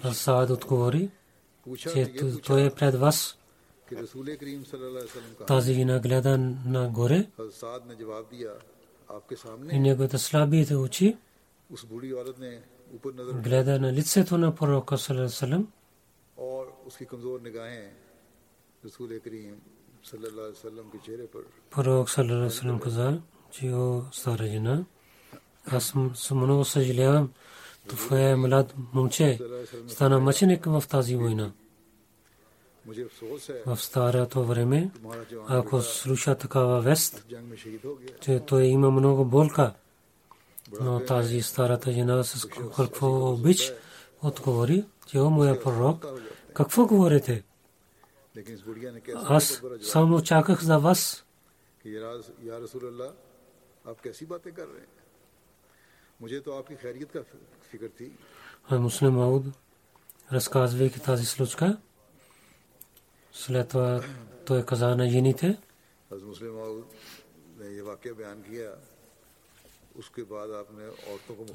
Асад 0.04 0.50
отговори, 0.50 1.10
че 1.78 2.14
той 2.46 2.66
е 2.66 2.70
пред 2.70 2.96
вас. 2.96 3.38
Тази 5.48 5.74
жена 5.74 6.00
гледа 6.00 6.38
нагоре 6.66 7.28
и 9.72 9.80
неговите 9.80 10.18
слабите 10.18 10.76
очи 10.76 11.18
гледа 13.44 13.80
на 13.80 13.94
лицето 13.94 14.38
на 14.38 14.56
пророка 14.56 14.98
салем 14.98 15.68
пророк 21.70 22.10
صلی 22.10 22.80
каза 22.80 23.22
че 23.52 23.74
о 23.74 24.04
стара 24.12 24.48
жена 24.48 24.86
аз 25.66 25.94
съм 26.14 26.38
много 26.38 26.66
съжалявам 26.66 27.32
това 27.88 28.20
е 28.20 28.36
млад 28.36 28.76
момче 28.94 29.40
стана 29.88 30.20
мъченик 30.20 30.66
в 30.66 30.84
тази 30.90 31.16
война 31.16 31.52
в 33.66 33.78
старото 33.78 34.44
време 34.44 34.92
ако 35.48 35.82
слуша 35.82 36.36
такава 36.36 36.82
вест 36.82 37.26
че 38.22 38.40
той 38.40 38.64
има 38.64 38.92
много 38.92 39.26
болка 39.26 39.74
но 40.80 41.06
тази 41.06 41.42
старата 41.42 41.92
жена 41.92 42.24
с 42.24 42.48
какво 42.76 43.32
обич 43.34 43.74
отговори, 44.22 44.86
че 45.08 45.20
о 45.20 45.30
моя 45.30 45.60
пророк, 45.60 46.06
какво 46.54 46.86
говорите? 46.86 47.44
Аз 49.16 49.62
само 49.82 50.22
чаках 50.22 50.64
за 50.64 50.80
вас. 50.80 51.26
Муслим 58.72 59.14
Мауд, 59.14 59.44
разказвайки 60.32 61.00
тази 61.00 61.26
случка, 61.26 61.78
след 63.32 63.70
това 63.70 64.02
той 64.46 64.66
каза 64.66 64.96
на 64.96 65.10
жените, 65.10 65.58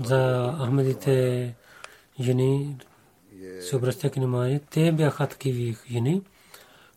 за 0.04 0.52
Ахмедите 0.60 1.54
жени 2.20 2.76
се 3.60 3.76
обръща 3.76 4.08
внимание. 4.08 4.60
Те 4.70 4.92
бяха 4.92 5.26
такива 5.26 5.76
жени, 5.90 6.22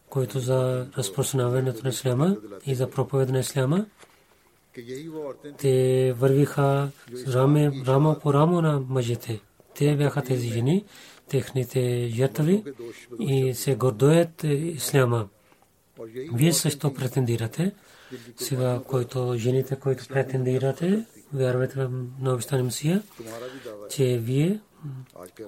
които 0.10 0.40
за 0.40 0.88
разпространяването 0.98 1.84
на 1.84 1.90
исляма 1.90 2.38
и 2.66 2.76
за 2.76 2.90
проповед 2.90 3.30
на 3.30 3.40
исляма. 3.40 3.86
Те 5.58 6.14
вървиха 6.18 6.90
раме, 7.28 7.72
рамо 7.88 8.20
по 8.20 8.34
рамо 8.34 8.62
на 8.62 8.80
мъжете. 8.80 9.40
Те 9.76 9.96
бяха 9.96 10.24
тези 10.24 10.48
жени, 10.48 10.86
техните 11.30 12.10
жертви 12.10 12.64
и 13.20 13.54
се 13.54 13.76
гордоят 13.76 14.44
исляма. 14.44 15.28
Вие 16.34 16.54
също 16.54 16.94
претендирате. 16.94 17.72
Сега, 18.38 18.82
който 18.88 19.34
жените, 19.38 19.76
които 19.76 20.08
претендирате, 20.08 21.06
вярвате 21.34 21.76
в 21.76 22.34
обещание 22.34 22.64
Месия, 22.64 23.04
че 23.90 24.18
вие 24.18 24.60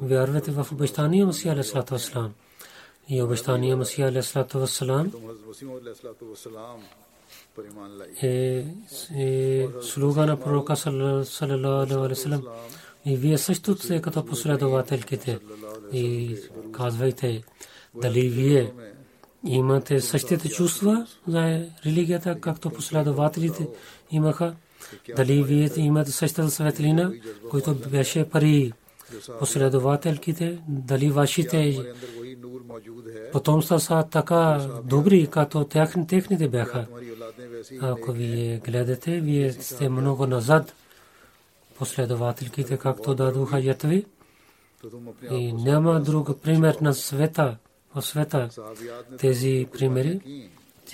вярвате 0.02 0.52
в 0.52 0.68
обещание 0.72 1.26
Месия, 1.26 1.54
алейхиссалату 1.54 1.94
вассалам. 1.94 2.34
И 3.10 3.22
обещание 3.22 3.76
Месия, 3.76 4.08
алейхиссалату 4.08 4.60
вассалам, 4.60 5.12
е, 8.22 8.66
е 9.16 9.68
слуга 9.82 10.26
на 10.26 10.40
пророка 10.40 10.76
саллалаху 10.76 11.94
алейхи 11.94 11.96
вассалам. 11.96 12.44
И 13.06 13.18
вие 13.18 13.38
също 13.38 13.78
сте 13.78 14.02
като 14.02 14.26
последователките. 14.26 15.40
И 15.94 16.38
казвайте, 16.72 17.44
дали 17.96 18.30
вие 18.30 18.74
имате 19.46 20.02
същите 20.02 20.50
чувства 20.50 21.08
за 21.28 21.66
религията, 21.86 22.40
както 22.42 22.70
последователите 22.70 23.68
имаха. 24.12 24.56
Дали 25.16 25.44
вие 25.44 25.70
имате 25.76 26.12
същата 26.12 26.52
светлина, 26.52 27.12
който 27.50 27.76
беше 27.76 28.30
пари 28.30 28.72
последователките, 29.40 30.60
дали 30.68 31.10
вашите 31.10 31.80
потомства 33.32 33.80
са 33.80 34.04
така 34.12 34.68
добри, 34.84 35.28
като 35.28 35.64
техните 36.08 36.48
бяха. 36.48 36.86
Ако 37.82 38.12
вие 38.12 38.58
гледате, 38.58 39.20
вие 39.20 39.54
сте 39.54 39.90
много 39.90 40.28
назад 40.28 40.74
последователките, 41.78 42.78
както 42.78 43.16
дадоха 43.16 43.60
ятви. 43.60 44.06
И 45.32 45.54
няма 45.54 46.00
друг 46.00 46.42
пример 46.42 46.78
на 46.82 46.94
света, 46.94 47.58
в 47.96 48.02
света. 48.02 48.50
Тези 49.18 49.68
примери, 49.74 50.22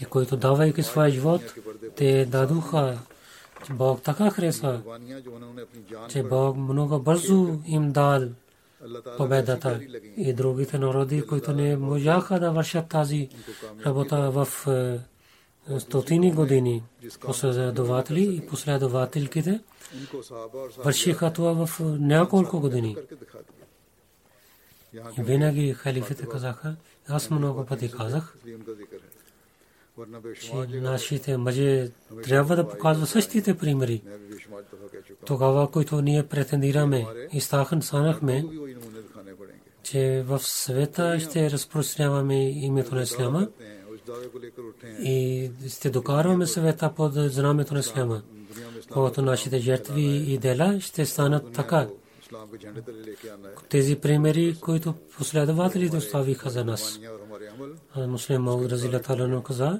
които 0.10 0.38
давайки 0.38 0.84
своя 0.84 1.10
живот, 1.10 1.42
те 1.96 2.26
дадоха 2.26 2.98
че 3.66 3.74
Бог 3.74 4.02
така 4.02 4.30
хареса, 4.30 4.82
че 6.10 6.24
Бог 6.24 6.58
много 6.58 7.00
бързо 7.00 7.60
им 7.66 7.92
дал 7.92 8.22
победата 9.18 9.80
и 10.18 10.34
другите 10.34 10.78
народи, 10.78 11.22
които 11.22 11.54
не 11.54 11.78
можаха 11.78 12.40
да 12.40 12.52
вършат 12.52 12.88
тази 12.90 13.30
работа 13.86 14.32
в 14.32 14.48
стотини 15.80 16.34
години. 16.34 16.84
Последователи 17.22 18.36
и 18.36 18.48
последователките 18.48 19.60
вършиха 20.78 21.34
това 21.34 21.66
в 21.66 21.80
няколко 22.00 22.60
години. 22.60 22.96
Винаги 25.18 25.74
халифите 25.74 26.26
казаха, 26.26 26.76
аз 27.08 27.30
много 27.30 27.66
пъти 27.66 27.92
казах, 27.92 28.36
че 30.42 30.54
нашите 30.82 31.38
мъже 31.38 31.90
трябва 32.24 32.56
да 32.56 32.68
показват 32.70 33.10
същите 33.10 33.58
примери. 33.58 34.04
Тогава, 35.26 35.72
които 35.72 36.02
ние 36.02 36.24
претендираме 36.24 37.06
и 37.34 37.42
станахме, 37.42 38.46
че 39.84 40.24
в 40.28 40.40
света 40.40 41.20
ще 41.20 41.52
разпространяваме 41.52 42.50
името 42.50 42.96
на 42.96 43.02
Исляма 43.02 43.48
и 45.00 45.52
ще 45.70 45.90
докарваме 45.90 46.46
света 46.46 46.94
под 46.96 47.14
знамето 47.14 47.74
на 47.74 47.80
Исляма. 47.80 48.22
Когато 48.92 49.22
нашите 49.22 49.60
жертви 49.60 50.04
и 50.04 50.38
дела 50.38 50.80
ще 50.80 51.06
станат 51.06 51.54
така. 51.54 51.88
Тези 53.70 53.96
примери, 53.96 54.58
които 54.62 54.94
последователите 55.18 55.98
оставиха 55.98 56.50
за 56.50 56.66
нас. 56.66 57.00
Муслим 57.96 58.42
Мауд 58.42 58.72
Разила 58.72 59.02
Талану 59.02 59.44
каза, 59.44 59.80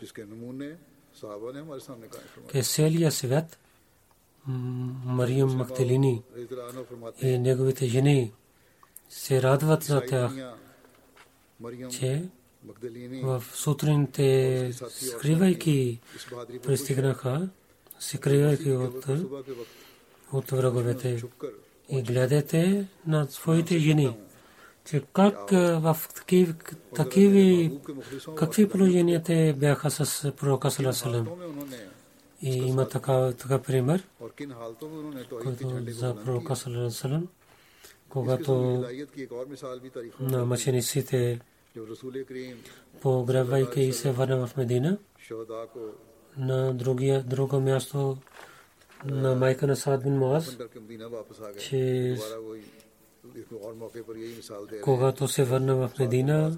че 2.52 2.64
целият 2.64 3.14
свят 3.14 3.58
Мариям 4.48 5.56
Мактелини 5.58 6.24
и 7.22 7.38
неговите 7.38 7.86
жени 7.86 8.34
се 9.10 9.42
радват 9.42 9.84
за 9.84 10.02
тях, 10.02 10.32
че 11.92 12.30
в 13.24 13.44
сутрин 13.54 14.08
те 14.12 14.72
скривайки 14.90 16.00
пристигнаха, 16.64 17.50
скривайки 18.00 18.72
от, 18.72 19.06
от 20.32 20.52
враговете 20.52 21.24
и 21.90 22.02
гледате 22.02 22.88
на 23.08 23.26
своите 23.26 23.80
жени 23.80 24.14
че 24.90 25.02
как 25.14 25.52
в 25.52 25.98
такива, 26.16 26.54
такива 26.96 27.72
какви 28.36 28.70
положения 28.70 29.24
те 29.24 29.54
бяха 29.58 29.92
с 29.92 30.32
пророка 30.32 30.72
Салесалем. 30.72 31.28
И 32.42 32.58
има 32.58 32.90
така, 32.90 33.34
така 33.34 33.60
пример, 33.60 34.04
който 35.30 35.80
за 35.88 36.16
пророка 36.16 36.56
Салесалем, 36.56 37.28
когато 38.10 38.84
на 40.20 40.46
мъчениците 40.46 41.40
погребвайки 43.02 43.94
се 43.94 44.12
върна 44.12 44.48
в 44.48 44.58
Медина, 44.58 44.98
на 46.38 46.74
другия, 46.74 47.24
друго 47.24 47.60
място 47.60 48.18
на 49.06 49.36
майка 49.36 49.68
на 49.68 49.76
Саад 49.76 50.04
бин 50.04 50.18
Муаз, 50.18 50.58
че 51.60 52.18
когато 54.84 55.28
се 55.28 55.44
върна 55.44 55.76
в 55.76 55.92
Медина, 56.00 56.58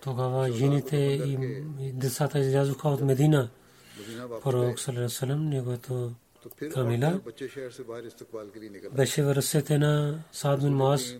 тогава 0.00 0.52
жените 0.52 0.96
и 0.96 1.92
децата 1.92 2.38
излязоха 2.38 2.88
от 2.88 3.00
Медина. 3.00 3.50
Пророк 4.42 4.80
Салерасалам, 4.80 5.48
неговото 5.48 6.12
камила, 6.72 7.20
беше 8.92 9.22
в 9.22 9.34
ръцете 9.34 9.78
на 9.78 10.24
Саад 10.32 10.62
бин 10.62 10.74
Муаз 10.74 11.14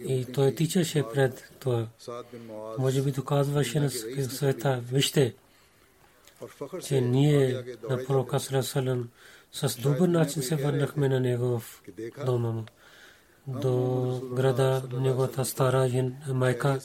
и 0.00 0.24
той 0.24 0.54
тичаше 0.54 1.04
пред 1.14 1.52
това. 1.60 1.88
Може 2.78 3.02
би 3.02 3.10
доказваше 3.10 3.80
на 3.80 3.90
света, 3.90 4.82
вижте, 4.92 5.34
че 6.82 7.00
ние 7.00 7.64
на 7.90 8.04
пророка 8.04 8.40
Салерасалам 8.40 9.08
с 9.52 9.78
добър 9.80 10.08
начин 10.08 10.42
се 10.42 10.56
върнахме 10.56 11.08
на 11.08 11.20
него 11.20 11.58
в 11.58 11.82
дома 12.26 12.50
му. 12.50 12.64
До 13.46 14.20
града 14.32 14.82
неговата 14.92 15.44
стара 15.44 16.10
майка, 16.28 16.78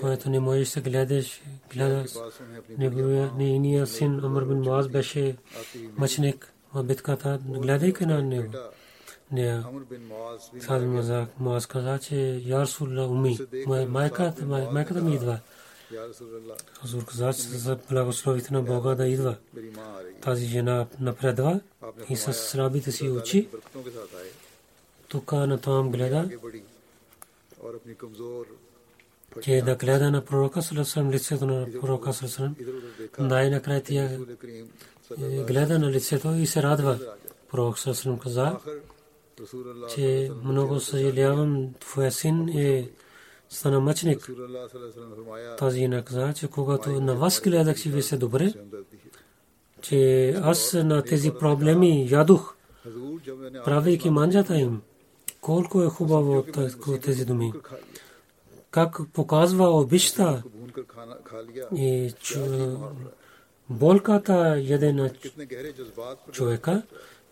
която 0.00 0.30
не 0.30 0.40
може 0.40 0.60
да 0.60 0.66
се 0.66 0.80
гледаш, 0.80 1.42
гледа 1.72 2.04
неговия 2.78 3.32
нейния 3.36 3.86
син 3.86 4.24
Амр 4.24 4.44
бин 4.44 4.60
Муаз 4.60 4.88
беше 4.88 5.36
мъчник 5.96 6.52
в 6.74 6.84
битката, 6.84 7.38
гледайки 7.44 8.06
на 8.06 8.22
него. 8.22 8.52
Не, 9.32 9.62
Сад 10.60 10.82
Муаз 11.38 11.66
каза, 11.66 11.98
че 11.98 12.42
Ярсулла 12.44 13.06
уми, 13.06 13.38
майката 13.66 15.02
ми 15.02 15.14
идва. 15.14 15.38
Хазур 16.80 17.04
каза, 17.04 17.32
за 17.32 17.78
благословите 17.90 18.52
на 18.52 18.62
Бога 18.62 18.94
да 18.94 19.08
идва. 19.08 19.36
Тази 20.20 20.46
жена 20.46 20.86
напредва 21.00 21.60
и 22.08 22.16
с 22.16 22.32
срабите 22.32 22.92
си 22.92 23.08
очи. 23.08 23.48
Тук 25.08 25.32
на 25.32 25.60
там 25.60 25.90
гледа, 25.90 26.30
че 29.42 29.62
да 29.62 29.74
гледа 29.74 30.10
на 30.10 30.24
пророка 30.24 30.62
Салесалам, 30.62 31.10
лицето 31.10 31.46
на 31.46 31.68
пророка 31.80 32.12
Салесалам, 32.12 32.56
най-накрая 33.18 33.82
тя 33.82 34.02
е, 34.02 34.18
гледа 35.44 35.78
на 35.78 35.90
лицето 35.90 36.34
и 36.34 36.46
се 36.46 36.62
радва. 36.62 36.98
Пророк 37.50 37.78
Салесалам 37.78 38.18
каза, 38.18 38.58
че 39.94 40.30
много 40.44 40.80
съжалявам, 40.80 41.74
твоя 41.80 42.12
син 42.12 42.48
е 42.48 42.90
Санамъчник. 43.52 44.30
Тази 45.58 45.88
наказа, 45.88 46.34
че 46.34 46.48
когато 46.48 47.00
на 47.00 47.14
вас 47.14 47.40
гледах, 47.40 47.76
че 47.76 47.90
ви 47.90 48.02
се 48.02 48.16
добре, 48.16 48.52
че 49.80 50.30
аз 50.42 50.72
на 50.72 51.02
тези 51.02 51.30
проблеми 51.30 52.08
ядох, 52.10 52.54
правейки 53.64 54.10
манджата 54.10 54.56
им. 54.56 54.82
Колко 55.40 55.82
е 55.82 55.86
хубаво 55.86 56.44
тези 57.02 57.24
думи. 57.24 57.52
Как 58.70 58.96
показва 59.12 59.80
обичта 59.80 60.42
и 61.76 62.14
болката 63.70 64.58
яде 64.58 64.92
на 64.92 65.10
човека, 66.32 66.82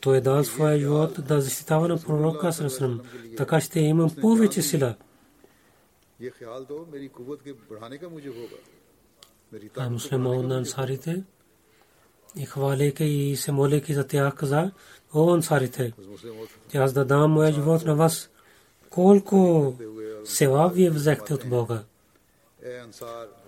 той 0.00 0.16
е 0.16 0.20
дал 0.20 0.44
своя 0.44 0.78
живот 0.78 1.26
да 1.28 1.40
защитава 1.40 1.88
на 1.88 1.98
пророка 1.98 2.52
Сърсърм. 2.52 3.00
Така 3.36 3.60
ще 3.60 3.80
имам 3.80 4.10
повече 4.20 4.62
сила. 4.62 4.94
А 9.76 9.90
муслиман 9.90 10.46
на 10.46 10.58
ансарите 10.58 11.22
и 12.36 12.46
хваляйки 12.46 13.04
и 13.04 13.36
се 13.36 13.52
молейки 13.52 13.94
за 13.94 14.06
тях 14.06 14.34
каза, 14.34 14.70
о 15.14 15.34
ансарите, 15.34 15.92
аз 16.74 16.92
да 16.92 17.04
дам 17.04 17.30
моя 17.30 17.52
живот 17.52 17.84
на 17.84 17.94
вас. 17.94 18.30
Колко 18.90 19.74
села 20.24 20.68
вие 20.68 20.90
взехте 20.90 21.34
от 21.34 21.48
Бога? 21.48 21.82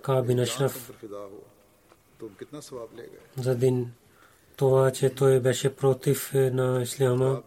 Кабин 0.01 0.39
Ашраф 0.39 0.91
за 3.37 3.55
ден 3.55 3.91
това, 4.55 4.91
че 4.91 5.09
той 5.09 5.39
беше 5.39 5.75
против 5.75 6.35
е, 6.35 6.49
на 6.49 6.81
исляма 6.81 7.41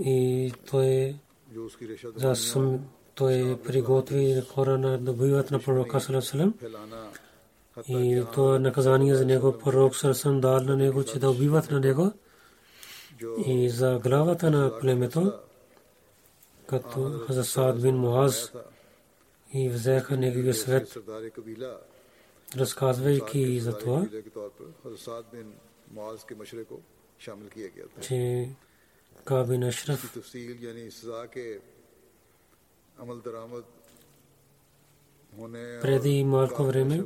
и 0.00 0.52
той 0.70 1.16
за 2.16 2.36
сам 2.36 2.80
той 3.14 3.58
приготви 3.64 4.42
хора 4.48 4.78
на 4.78 4.98
добиват 4.98 5.50
на 5.50 5.58
пророка 5.58 6.00
Салесалем. 6.00 6.54
И 7.88 8.24
то 8.34 8.58
наказание 8.58 9.14
за 9.14 9.26
него 9.26 9.58
пророк 9.58 9.96
Салесалем 9.96 10.40
дал 10.40 10.60
на 10.60 10.76
него, 10.76 11.04
че 11.04 11.18
да 11.18 11.30
убиват 11.30 11.70
на 11.70 11.80
него. 11.80 12.12
И 13.46 13.70
за 13.70 14.00
главата 14.04 14.50
на 14.50 14.78
племето, 14.78 15.32
като 16.66 17.24
Хазасад 17.26 17.82
бин 17.82 17.96
Муаз, 17.96 18.52
и 19.54 19.68
взеха 19.68 20.16
неговия 20.16 20.54
свет, 20.54 20.98
разказвайки 22.56 23.60
за 23.60 23.78
това 23.78 24.06
че 28.00 28.48
Кабин 29.24 29.62
Ашраф 29.62 30.18
преди 35.82 36.24
малко 36.24 36.64
време 36.64 37.04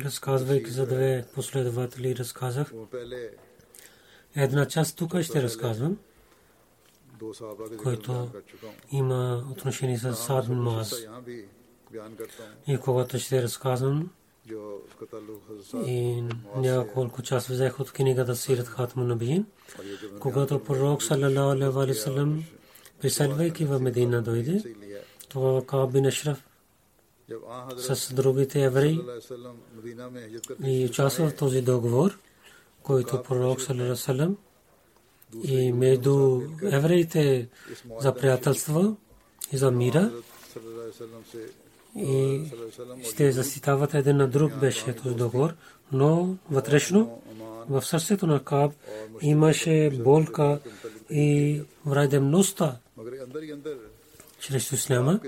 разказвайки 0.00 0.70
за 0.70 0.86
две 0.86 1.26
последователи 1.34 2.16
разказах 2.16 2.72
една 4.36 4.66
част 4.66 4.96
тук 4.96 5.20
ще 5.20 5.42
разказвам 5.42 5.98
който 7.82 8.30
има 8.92 9.44
отношение 9.50 9.98
с 9.98 10.14
Сад 10.14 10.46
И 12.68 12.78
когато 12.78 13.18
ще 13.18 13.42
разказвам, 13.42 14.10
и 15.86 16.22
няколко 16.56 17.22
час 17.22 17.46
взех 17.46 17.80
от 17.80 17.92
книгата 17.92 18.36
Сират 18.36 18.66
Хатму 18.66 19.04
Набиин, 19.04 19.46
когато 20.20 20.64
пророк 20.64 21.02
салалаху 21.02 21.50
алейхи 21.50 21.64
ва 21.70 21.94
саллям 21.94 22.44
в 23.60 23.80
Медина 23.80 24.22
дойде, 24.22 24.62
това 25.28 25.62
Кааб 25.66 25.92
бин 25.92 26.10
с 27.76 28.14
другите 28.14 28.64
евреи 28.64 29.00
и 30.64 30.86
участва 30.86 31.28
в 31.28 31.36
този 31.36 31.62
договор, 31.62 32.18
който 32.82 33.22
пророк 33.22 33.60
салалаху 33.60 33.96
салям 33.96 34.36
и 35.42 35.72
между 35.72 36.42
евреите 36.62 37.48
за 38.00 38.14
приятелство 38.14 38.96
и 39.52 39.56
за 39.56 39.70
мира 39.70 40.12
и 41.96 42.42
ще 43.04 43.32
заситават 43.32 43.94
един 43.94 44.16
на 44.16 44.28
друг 44.28 44.52
беше 44.60 44.92
този 44.92 45.14
договор, 45.14 45.54
но 45.92 46.36
вътрешно 46.50 47.22
в 47.68 47.82
сърцето 47.82 48.26
на 48.26 48.44
Каб 48.44 48.72
имаше 49.20 49.90
болка 50.04 50.58
и 51.10 51.62
враждебността 51.86 52.76
чрез 54.40 54.72
Исляма. 54.72 55.20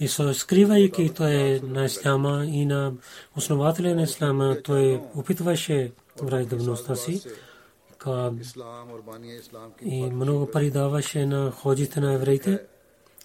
И 0.00 0.08
со 0.08 0.34
скривайки 0.34 1.12
той 1.14 1.60
на 1.60 1.84
Исляма 1.84 2.46
и 2.46 2.66
на 2.66 2.92
основателя 3.36 3.94
на 3.94 4.02
Исляма, 4.02 4.56
той 4.64 5.00
опитваше 5.14 5.92
враждебността 6.22 6.94
си. 6.94 7.22
И 9.82 10.02
много 10.02 10.50
пари 10.50 10.70
даваше 10.70 11.26
на 11.26 11.50
ходите 11.50 12.00
на 12.00 12.12
евреите 12.12 12.60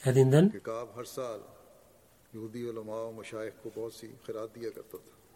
един 0.05 0.29
ден 0.29 0.51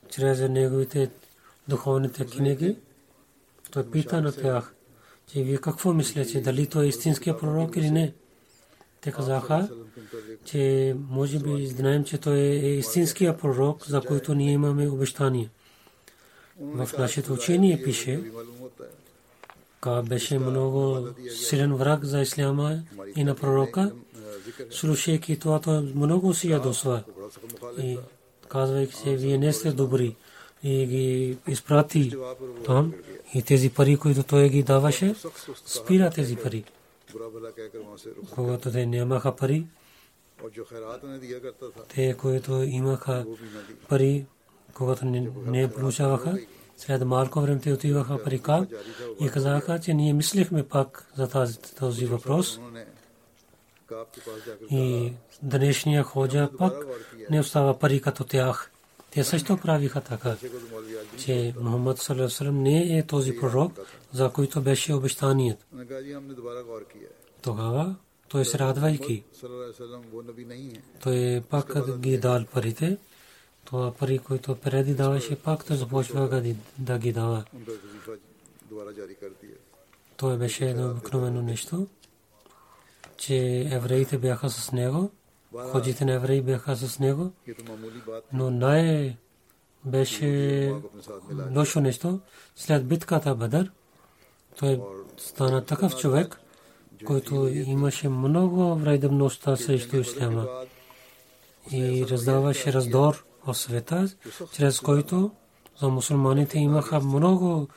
чрез 0.09 0.39
неговите 0.41 1.11
духовните 1.67 2.25
книги. 2.25 2.77
Той 3.71 3.91
пита 3.91 4.21
на 4.21 4.31
тях, 4.31 4.75
че 5.27 5.43
вие 5.43 5.57
какво 5.57 5.93
мислите, 5.93 6.41
дали 6.41 6.67
той 6.67 6.85
е 6.85 6.87
истинския 6.87 7.37
пророк 7.37 7.75
или 7.75 7.91
не. 7.91 8.13
Те 9.01 9.11
казаха, 9.11 9.69
че 10.45 10.95
може 11.09 11.39
би 11.39 11.67
знаем, 11.67 12.03
че 12.03 12.17
той 12.17 12.37
е 12.39 12.77
истинския 12.77 13.37
пророк, 13.37 13.87
за 13.87 14.01
който 14.01 14.35
ние 14.35 14.51
имаме 14.51 14.89
обещание. 14.89 15.49
В 16.59 16.89
нашето 16.97 17.33
учение 17.33 17.83
пише, 17.83 18.31
беше 20.05 20.39
много 20.39 21.07
силен 21.29 21.75
враг 21.75 22.03
за 22.03 22.21
исляма 22.21 22.83
и 23.15 23.23
на 23.23 23.35
пророка 23.35 23.91
слушайки 24.69 25.39
това, 25.39 25.59
то 25.59 25.81
много 25.95 26.33
си 26.33 26.49
ядосва. 26.49 27.03
И 27.77 27.97
казвайки 28.47 28.95
се, 28.95 29.15
вие 29.15 29.37
не 29.37 29.53
сте 29.53 29.71
добри. 29.71 30.15
И 30.63 30.85
ги 30.85 31.37
изпрати 31.47 32.15
там. 32.65 32.93
И 33.33 33.41
тези 33.41 33.69
пари, 33.69 33.97
които 33.97 34.23
той 34.23 34.49
ги 34.49 34.63
даваше, 34.63 35.15
спира 35.65 36.09
тези 36.09 36.35
пари. 36.35 36.63
Когато 38.35 38.71
те 38.71 38.85
нямаха 38.85 39.35
пари, 39.35 39.65
те, 41.95 42.13
които 42.13 42.63
имаха 42.63 43.25
пари, 43.89 44.25
когато 44.73 45.05
не 45.45 45.71
получаваха, 45.71 46.37
след 46.77 47.05
малко 47.05 47.41
време 47.41 47.59
те 47.59 47.73
отиваха 47.73 48.23
при 48.23 48.39
Каб 48.39 48.69
и 49.21 49.29
казаха, 49.29 49.79
че 49.79 49.93
ние 49.93 50.13
мислихме 50.13 50.63
пак 50.63 51.07
за 51.15 51.29
този 51.79 52.05
въпрос. 52.05 52.59
И 54.71 55.13
днешния 55.41 56.03
ходжа 56.03 56.49
пък 56.57 56.73
не 57.29 57.39
остава 57.39 57.79
пари 57.79 58.01
като 58.01 58.23
тях. 58.23 58.71
Те 59.11 59.23
също 59.23 59.57
правиха 59.57 60.01
така, 60.01 60.35
че 61.19 61.53
Мухаммад 61.59 61.99
Салам 61.99 62.63
не 62.63 62.97
е 62.97 63.07
този 63.07 63.35
пророк, 63.39 63.71
за 64.11 64.29
който 64.29 64.61
беше 64.61 64.93
обещаният. 64.93 65.65
Тогава 67.41 67.95
той 68.27 68.45
се 68.45 68.59
радвайки. 68.59 69.23
Той 71.03 71.43
пак 71.49 71.97
ги 71.99 72.17
дал 72.17 72.45
парите. 72.53 72.97
Това 73.65 73.93
пари, 73.93 74.19
които 74.19 74.55
преди 74.55 74.93
даваше, 74.93 75.35
пак 75.35 75.65
той 75.65 75.77
започва 75.77 76.43
да 76.77 76.97
ги 76.97 77.11
дава. 77.11 77.45
Това 80.17 80.35
беше 80.35 80.69
едно 80.69 80.91
обикновено 80.91 81.41
нещо 81.41 81.87
че 83.25 83.67
евреите 83.71 84.17
бяха 84.17 84.49
с 84.49 84.71
него, 84.71 85.11
ходите 85.71 86.05
на 86.05 86.13
евреи 86.13 86.41
бяха 86.41 86.75
с 86.75 86.99
него, 86.99 87.31
но 88.33 88.51
най- 88.51 89.17
беше 89.85 90.73
лошо 91.55 91.81
нещо. 91.81 92.19
След 92.55 92.87
битката 92.87 93.35
Бадър, 93.35 93.71
той 94.59 94.81
стана 95.17 95.65
такъв 95.65 95.95
човек, 95.95 96.39
който 97.05 97.47
имаше 97.47 98.09
много 98.09 98.75
вредността 98.75 99.55
срещу 99.55 99.97
исляма 99.97 100.47
и 101.71 102.05
раздаваше 102.05 102.73
раздор 102.73 103.25
в 103.47 103.55
света, 103.55 104.07
чрез 104.53 104.79
който 104.79 105.31
за 105.81 105.89
мусулманите 105.89 106.59
имаха 106.59 106.99
много 106.99 107.67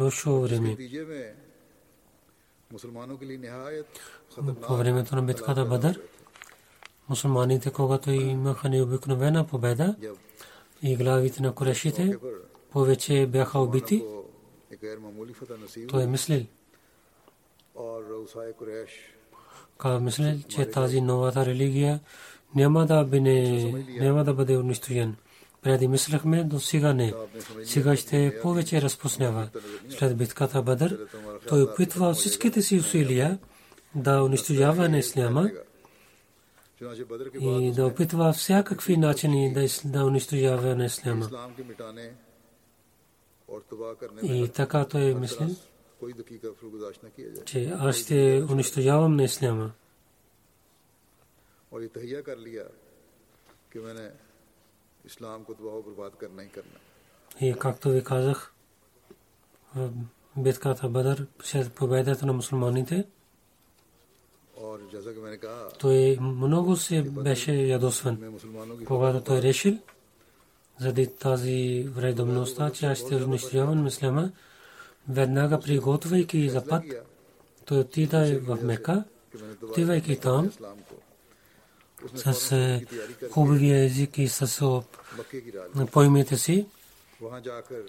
лошо 0.00 0.40
време 0.40 0.76
по 4.62 4.76
времето 4.76 5.16
на 5.16 5.22
битката 5.22 5.64
Бадър, 5.64 6.00
мусулманите, 7.08 7.70
когато 7.70 8.10
имаха 8.10 8.68
необикновена 8.68 9.46
победа 9.46 9.96
и 10.82 10.96
главите 10.96 11.42
на 11.42 11.54
корешите 11.54 12.18
повече 12.70 13.26
бяха 13.26 13.58
убити, 13.58 14.04
той 15.88 16.02
е 16.02 16.06
мислил. 16.06 16.46
Ка 19.78 20.00
мислил, 20.00 20.38
че 20.48 20.70
тази 20.70 21.00
новата 21.00 21.46
религия 21.46 22.00
няма 22.54 22.86
да, 22.86 24.34
бъде 24.34 24.56
унищожен. 24.56 25.16
Преди 25.66 25.88
мислехме, 25.88 26.44
но 26.52 26.60
сега 26.60 26.92
не. 26.92 27.14
Сега 27.64 27.96
ще 27.96 28.38
повече 28.42 28.82
разпуснява. 28.82 29.48
След 29.90 30.16
битката 30.16 30.62
Бадър, 30.62 31.08
той 31.48 31.62
опитва 31.62 32.14
всичките 32.14 32.62
си 32.62 32.78
усилия 32.78 33.38
да 33.94 34.22
унищожава 34.22 34.98
исляма 34.98 35.50
и 37.40 37.72
да 37.72 37.86
опитва 37.86 38.32
всякакви 38.32 38.96
начини 38.96 39.68
да, 39.84 40.04
унищожава 40.04 40.74
исляма. 40.84 41.50
И 44.22 44.48
така 44.48 44.84
той 44.84 45.02
е 45.02 45.14
че 47.44 47.72
аз 47.78 47.96
ще 47.96 48.44
унищожавам 48.50 49.16
на 49.16 49.24
исляма. 49.24 49.72
اسلام 55.06 55.44
کو 55.44 55.54
تباہ 55.54 55.72
و 55.72 55.82
برباد 55.82 56.10
کرنا 56.20 56.42
ہی 56.42 56.48
کرنا 56.48 57.58
както 57.58 57.88
ви 57.88 58.04
казах 58.04 58.52
битката 60.36 60.88
Бадър 60.88 61.26
след 61.42 61.72
победата 61.72 62.26
на 62.26 62.32
мусулманите 62.32 63.04
той 65.78 66.18
много 66.20 66.76
се 66.76 67.02
беше 67.02 67.52
ядосван, 67.52 68.38
когато 68.86 69.20
той 69.20 69.42
решил, 69.42 69.78
заради 70.78 71.06
тази 71.06 71.88
вредомността, 71.88 72.70
че 72.70 72.86
аз 72.86 72.98
ще 72.98 73.14
унищожавам 73.14 73.82
мислема, 73.82 74.30
веднага 75.08 75.60
приготвяйки 75.60 76.48
за 76.48 76.66
път, 76.66 76.84
той 77.64 77.78
отида 77.78 78.40
в 78.40 78.58
Мека, 78.62 79.04
отивайки 79.62 80.20
там, 80.20 80.52
с 82.14 82.52
е, 82.52 82.74
е, 82.74 83.28
хубавия 83.28 83.84
език 83.84 84.18
и 84.18 84.28
с 84.28 84.82
поймите 85.92 86.36
си. 86.36 86.66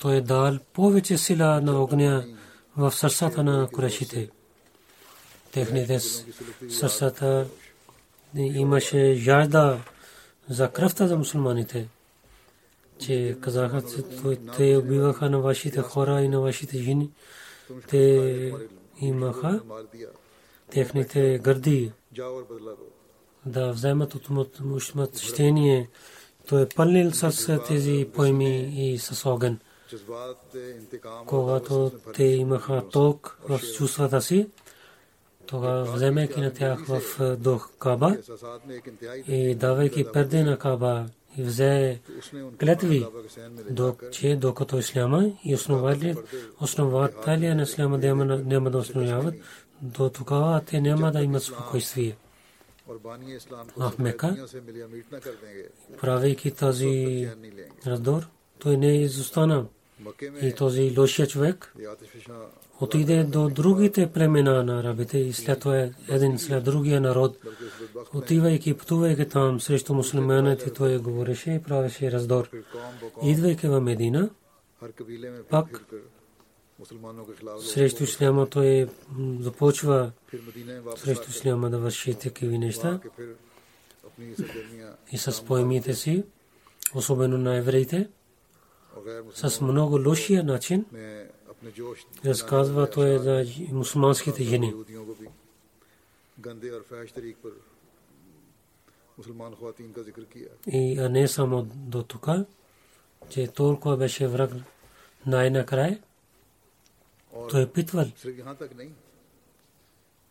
Той 0.01 0.15
е 0.15 0.21
дал 0.21 0.57
повече 0.73 1.17
сила 1.17 1.61
на 1.61 1.83
огня 1.83 2.25
в 2.77 2.91
сърцата 2.91 3.43
на 3.43 3.67
курешите. 3.73 4.29
Техните 5.51 5.99
сърцата 6.69 7.47
имаше 8.35 9.15
жажда 9.15 9.79
за 10.49 10.71
кръвта 10.71 11.07
за 11.07 11.17
мусулманите, 11.17 11.87
че 12.99 13.37
казаха, 13.41 13.83
те 14.57 14.77
убиваха 14.77 15.29
на 15.29 15.39
вашите 15.39 15.81
хора 15.81 16.21
и 16.21 16.27
на 16.27 16.39
вашите 16.39 16.77
жени. 16.77 17.11
Те 17.89 18.53
имаха 19.01 19.61
техните 20.71 21.39
гърди 21.43 21.91
да 23.47 23.71
вземат 23.71 24.15
от 24.15 24.29
мъщение. 24.95 25.89
Той 26.47 26.61
е 26.61 26.69
пълнил 26.75 27.11
с 27.11 27.59
тези 27.67 28.07
поеми 28.13 28.59
и 28.91 28.97
с 28.97 29.25
огън. 29.29 29.59
Когато 31.25 31.91
те 32.13 32.23
имаха 32.23 32.89
ток 32.89 33.39
в 33.49 33.59
чувствата 33.77 34.21
си, 34.21 34.47
тогава 35.45 35.83
вземайки 35.83 36.41
на 36.41 36.53
тях 36.53 36.85
в 36.85 37.01
е, 37.19 37.35
дух 37.35 37.71
Каба 37.79 38.17
и 39.27 39.55
давайки 39.55 40.05
перде 40.13 40.43
на 40.43 40.57
Каба 40.57 41.05
и 41.37 41.43
взе 41.43 41.99
клетви, 42.59 43.05
че 44.11 44.35
докато 44.35 44.75
е 44.75 44.79
Исляма 44.79 45.31
и 45.43 45.55
основателя 46.61 47.55
на 47.55 47.61
Исляма 47.61 47.97
няма 47.97 48.69
да 48.71 48.77
основяват, 48.77 49.35
до 49.81 50.09
тогава 50.09 50.61
те 50.65 50.81
няма 50.81 51.11
да 51.11 51.21
имат 51.21 51.43
спокойствие 51.43 52.17
в 53.77 53.93
Мека, 53.99 54.47
правейки 56.01 56.51
тази 56.51 57.29
раздор, 57.87 58.27
той 58.59 58.77
не 58.77 59.01
изостана. 59.01 59.65
И 60.41 60.53
този 60.53 60.95
лошия 60.97 61.27
човек 61.27 61.73
отиде 62.81 63.23
до 63.23 63.49
другите 63.49 64.11
племена 64.11 64.63
на 64.63 64.79
арабите 64.79 65.17
и 65.17 65.33
след 65.33 65.59
това 65.59 65.89
един 66.09 66.39
след 66.39 66.63
другия 66.63 67.01
народ. 67.01 67.37
Отивайки, 68.13 68.77
пътувайки 68.77 69.29
там 69.29 69.61
срещу 69.61 69.93
мусулманите, 69.93 70.73
той 70.73 70.97
говореше 70.97 71.51
и 71.51 71.63
правеше 71.63 72.11
раздор. 72.11 72.49
Идвайки 73.23 73.67
в 73.67 73.81
Медина, 73.81 74.29
пак 75.49 75.85
срещу 77.59 78.03
Исляма 78.03 78.49
той 78.49 78.67
е 78.67 78.87
започва 79.39 80.11
срещу 80.97 81.29
Исляма 81.29 81.69
да 81.69 81.79
върши 81.79 82.15
такива 82.15 82.57
неща. 82.57 82.99
И 85.11 85.17
с 85.17 85.45
поемите 85.45 85.93
си, 85.93 86.23
особено 86.95 87.37
на 87.37 87.55
евреите, 87.55 88.09
с 89.33 89.61
много 89.61 89.99
лошия 90.07 90.43
начин 90.43 90.85
разказва 92.25 92.89
той 92.89 93.15
е 93.15 93.19
за 93.19 93.45
мусулманските 93.71 94.43
жени. 94.43 94.73
И 100.67 100.95
не 101.09 101.27
само 101.27 101.67
до 101.75 102.03
тук, 102.03 102.27
че 103.29 103.47
толкова 103.47 103.97
беше 103.97 104.27
враг 104.27 104.51
най-накрая, 105.25 105.99
той 107.50 107.62
е 107.62 107.66
питвал 107.66 108.08
सिर्फ 108.16 108.38
यहाँ 108.38 108.56
तक 108.56 108.70
नहीं 108.76 108.92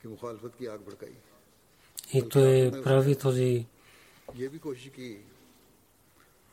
कि 0.02 0.08
मुखालफत 0.08 0.54
की 0.60 0.66
आग 0.66 0.80
भड़काई 0.80 1.16
и 2.14 2.22
той 2.22 2.72
прави 2.84 3.16
този 3.16 3.52
ये 4.36 4.48
भी 4.48 4.60
कोशिश 4.60 4.88
की 4.88 5.10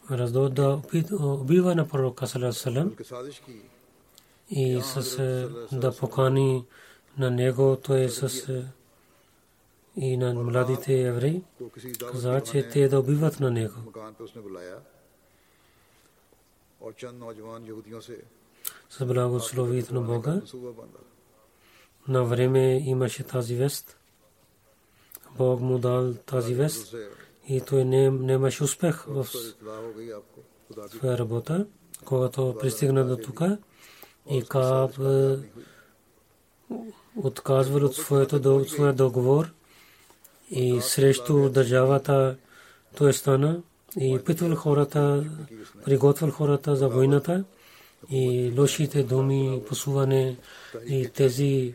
раздор 0.04 0.48
да 0.50 0.74
опит- 0.74 1.12
убива 1.12 1.74
на 1.74 1.85
пророка 1.85 2.26
салам 2.26 2.88
बल्कि 2.88 3.04
साजिश 3.04 3.38
की 3.38 3.59
и 4.50 4.81
с 4.83 5.18
е, 5.18 5.48
да 5.76 5.92
покани 5.92 6.64
на 7.18 7.31
него, 7.31 7.76
той 7.76 8.09
с 8.09 8.22
е, 8.48 8.72
и 9.96 10.16
на 10.16 10.35
младите 10.35 10.92
евреи, 11.02 11.42
को 11.59 11.64
किसी 11.68 11.92
दावत 11.92 12.12
каза, 12.12 12.40
че 12.40 12.68
те 12.68 12.88
да 12.88 13.00
убиват 13.00 13.40
на 13.40 13.50
него. 13.50 13.78
मकान 13.85 14.12
पर 14.12 14.24
उसने 14.24 14.42
बुलाया 14.42 14.76
और 16.81 16.92
चंद 16.92 17.16
नौजवान 17.21 17.60
यहूदियों 17.66 18.00
से 18.00 18.16
с 18.98 19.06
благословието 19.06 19.94
на 19.94 20.02
Бога. 20.02 20.41
На 22.08 22.23
време 22.23 22.81
имаше 22.85 23.23
тази 23.23 23.56
вест. 23.56 23.98
Бог 25.37 25.62
му 25.62 25.77
дал 25.77 26.13
тази 26.13 26.54
вест 26.54 26.96
и 27.50 27.62
той 27.62 27.85
не, 27.85 28.10
нямаше 28.10 28.63
успех 28.63 29.06
в 29.08 29.27
своя 30.89 31.17
работа. 31.17 31.65
Когато 32.06 32.56
пристигна 32.60 33.06
до 33.06 33.17
тук 33.17 33.41
и 34.29 34.44
Кааб 34.44 35.00
е, 35.00 35.37
отказвал 37.15 37.85
от 37.85 37.96
своето, 37.96 38.65
своя 38.69 38.94
договор 38.94 39.54
и 40.50 40.81
срещу 40.81 41.50
държавата 41.50 42.37
той 42.98 43.13
стана 43.13 43.62
и 44.00 44.19
питвал 44.25 44.56
хората, 44.56 45.25
приготвил 45.85 46.31
хората 46.31 46.75
за 46.75 46.89
войната 46.89 47.44
и 48.10 48.54
лошите 48.58 49.04
думи, 49.04 49.62
псуване 49.69 50.37
и 50.87 51.10
тези 51.10 51.73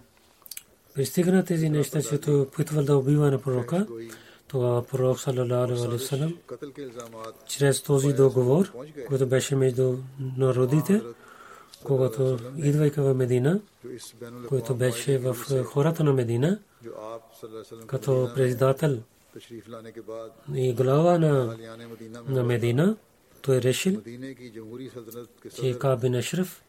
пристигна 0.95 1.45
тези 1.45 1.71
неща, 1.71 2.03
чето 2.03 2.41
опитвал 2.41 2.85
да 2.85 2.97
убива 2.97 3.31
на 3.31 3.39
пророка. 3.39 3.87
Това 4.49 4.83
пророк 4.83 5.21
салалалаху 5.21 5.85
алейхи 5.85 6.37
чрез 7.49 7.83
този 7.83 8.13
договор, 8.13 8.73
който 9.09 9.27
беше 9.27 9.57
между 9.57 9.97
народите, 10.37 11.03
когато 11.85 12.39
идвайка 12.57 13.03
в 13.03 13.15
Медина, 13.15 13.61
който 14.49 14.75
беше 14.75 15.19
в 15.19 15.37
хората 15.65 16.05
на 16.05 16.13
Медина, 16.13 16.59
като 17.87 18.31
председател 18.35 18.99
и 20.55 20.73
глава 20.73 21.19
на, 21.19 21.57
на 22.29 22.45
Медина, 22.45 22.97
който 23.49 23.67
е 23.67 23.71
решил, 23.71 24.03
че 25.61 25.79
Кабин 25.79 26.15
Ашриф, 26.15 26.63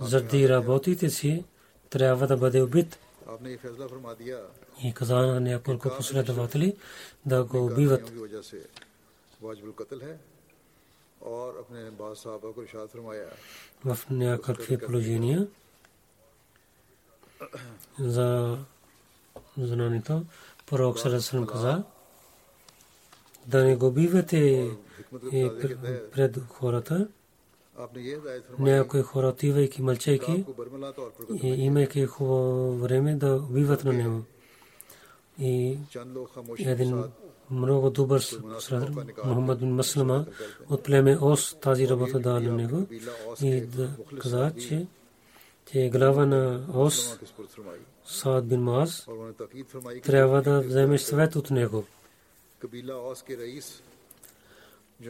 заради 0.00 0.48
работите 0.48 1.10
си, 1.10 1.44
трябва 1.90 2.26
да 2.26 2.36
бъде 2.36 2.62
убит. 2.62 2.98
И 4.84 4.94
каза 4.94 5.16
на 5.16 5.40
няколко 5.40 5.88
последователи 5.96 6.76
да 7.26 7.44
го 7.44 7.64
убиват. 7.66 8.12
В 13.84 13.98
някакви 14.10 14.78
положения 14.78 15.46
за 17.98 18.58
знанието, 19.58 20.24
пророк 20.66 20.98
Сарасан 20.98 21.46
каза, 21.46 21.84
да 23.46 23.64
не 23.64 23.76
го 23.76 23.94
е, 25.32 25.48
пред 26.12 26.38
хората. 26.48 27.08
Някои 28.58 29.02
хора 29.02 29.28
отивайки, 29.28 29.82
мълчайки, 29.82 30.44
и 31.42 31.48
имайки 31.48 32.06
хубаво 32.06 32.76
време 32.76 33.14
да 33.14 33.34
убиват 33.50 33.84
на 33.84 33.92
него. 33.92 34.22
И 35.38 35.78
един 36.58 37.04
много 37.50 37.90
добър 37.90 38.20
сред 38.58 38.88
Мухаммад 39.24 39.60
Маслама 39.62 40.26
от 40.70 40.82
племе 40.82 41.18
Ос 41.20 41.56
тази 41.60 41.88
работа 41.88 42.20
да 42.20 42.40
на 42.40 42.52
него 42.52 42.86
и 43.42 43.60
да 43.60 43.90
каза, 44.18 44.52
че 44.60 44.86
че 45.72 45.88
глава 45.92 46.26
на 46.26 46.66
Ос 46.74 47.18
Саад 48.04 48.46
бин 48.46 48.60
Маз 48.60 49.06
трябва 50.02 50.42
да 50.42 50.60
вземе 50.60 50.98
съвет 50.98 51.36
от 51.36 51.50
него. 51.50 51.84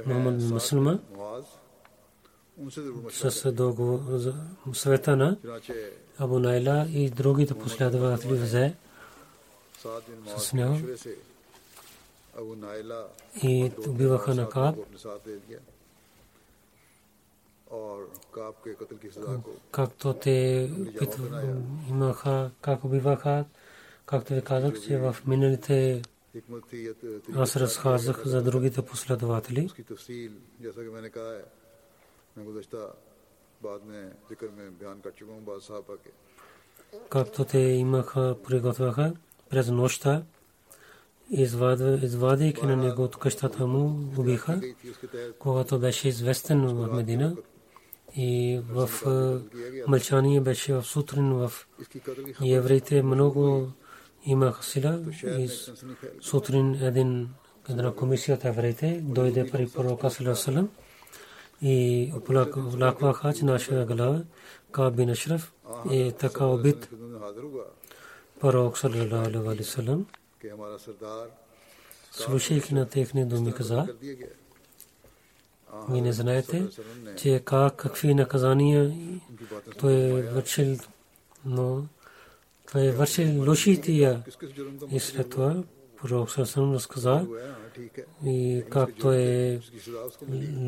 Мамад 0.07 0.35
Муслима 0.43 1.01
с 3.11 3.53
договор 3.53 4.01
на 5.17 5.37
Абу 6.19 6.39
Найла 6.39 6.87
и 6.89 7.11
другите 7.11 7.55
последователи 7.55 8.35
взе 8.35 8.75
с 10.37 10.53
него 10.53 10.77
и 13.43 13.73
убиваха 13.87 14.35
на 14.35 14.49
Каб. 14.49 14.77
Както 19.71 20.15
те 20.15 20.71
имаха, 21.91 22.51
как 22.61 22.85
убиваха, 22.85 23.45
както 24.07 24.35
ви 24.35 24.43
казах, 24.43 24.83
че 24.83 24.99
в 24.99 25.17
миналите 25.27 26.03
аз 27.35 27.57
разказах 27.57 28.27
за 28.27 28.43
другите 28.43 28.83
последователи. 28.83 29.71
Както 37.11 37.45
те 37.45 37.59
имаха, 37.59 38.37
приготвяха 38.45 39.15
през 39.51 39.71
нощта, 39.71 40.23
извадейки 41.31 42.67
на 42.67 42.77
него 42.77 43.03
от 43.03 43.17
къщата 43.17 43.67
му, 43.67 44.13
убиха, 44.19 44.61
когато 45.39 45.79
беше 45.79 46.09
известен 46.09 46.67
в 46.67 46.93
Медина 46.97 47.37
и 48.17 48.61
в 48.71 48.91
мълчание 49.89 50.41
беше 50.41 50.75
в 50.75 50.83
сутрин 50.83 51.33
в 51.33 51.53
евреите 52.45 53.03
много 53.03 53.73
имах 54.27 54.65
сила 54.65 55.01
и 55.25 55.49
сутрин 56.21 56.75
един 56.75 57.29
на 57.69 57.95
комисията 57.95 58.53
врете 58.53 59.01
дойде 59.03 59.51
при 59.51 59.69
пророка 59.69 60.11
Салам 60.37 60.69
и 61.63 62.13
оплакваха, 62.17 63.35
че 63.35 63.45
нашия 63.45 63.87
глава 63.87 64.23
Каби 64.73 65.07
Нашраф 65.07 65.53
е 65.93 66.13
така 66.13 66.47
убит 66.47 66.89
пророк 68.41 68.79
Салам. 69.63 70.07
Слушайки 72.11 72.75
на 72.75 72.89
техни 72.89 73.25
думи 73.25 73.53
каза, 73.53 73.87
вие 75.89 76.01
не 76.01 76.13
знаете, 76.13 76.69
че 77.17 77.43
как, 77.45 77.77
какви 77.77 78.15
наказания 78.15 78.93
той 79.79 79.95
е 79.95 80.23
вършил, 80.23 80.77
но 81.45 81.87
той 82.73 82.87
е 82.87 82.93
вършил 82.93 83.45
лошития. 83.49 84.23
И 84.91 85.01
след 85.01 85.31
това 85.31 85.63
пророк 86.03 86.31
Сасан 86.31 86.75
разказа 86.75 87.27
и 88.27 88.65
как 88.71 88.91
той 89.01 89.17
е 89.17 89.61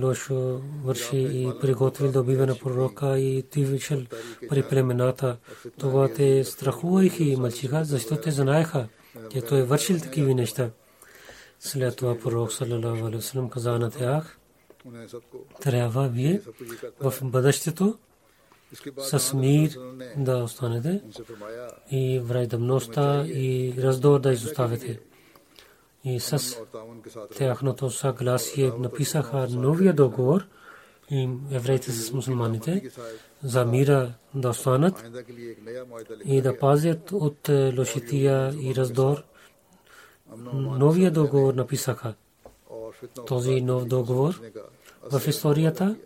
лошо 0.02 0.60
върши 0.84 1.16
и 1.16 1.50
приготвил 1.60 2.12
да 2.12 2.20
убива 2.20 2.46
на 2.46 2.58
пророка 2.58 3.18
и 3.18 3.42
ти 3.42 3.64
вишъл 3.64 4.00
при 4.48 4.62
племената. 4.62 5.36
Това 5.78 6.08
те 6.08 6.44
страхувайки 6.44 7.24
и 7.24 7.36
мълчиха, 7.36 7.84
защото 7.84 8.22
те 8.22 8.30
знаеха, 8.30 8.88
че 9.30 9.40
той 9.40 9.58
е 9.58 9.62
вършил 9.62 9.98
такива 9.98 10.34
неща. 10.34 10.70
След 11.60 11.96
това 11.96 12.18
пророк 12.18 12.52
Салалаху 12.52 13.06
Алейхи 13.06 13.38
каза 13.50 13.78
на 13.78 13.90
тях, 13.90 14.38
трябва 15.60 16.08
вие 16.08 16.40
в 17.00 17.14
бъдещето 17.22 17.98
с 18.98 19.34
мир 19.34 19.78
да 20.16 20.36
останете 20.36 21.02
и 21.90 22.18
враждебността 22.18 23.26
и 23.26 23.74
раздор 23.78 24.20
да 24.20 24.32
изоставите. 24.32 25.00
И 26.04 26.20
с 26.20 26.56
тяхното 27.36 27.90
съгласие 27.90 28.72
написаха 28.78 29.48
новия 29.50 29.92
договор 29.92 30.46
и 31.10 31.28
евреите 31.50 31.92
с 31.92 32.12
мусулманите 32.12 32.90
за 33.42 33.64
мира 33.64 34.14
да 34.34 34.48
останат 34.48 35.04
и 36.24 36.42
да 36.42 36.58
пазят 36.58 37.12
от 37.12 37.48
е, 37.48 37.74
лошития 37.78 38.54
и 38.60 38.74
раздор. 38.74 39.22
Новия 40.54 41.10
договор 41.10 41.54
написаха. 41.54 42.14
Този 43.26 43.60
нов 43.60 43.84
договор 43.84 44.40
в 45.10 45.28
историята 45.28 45.96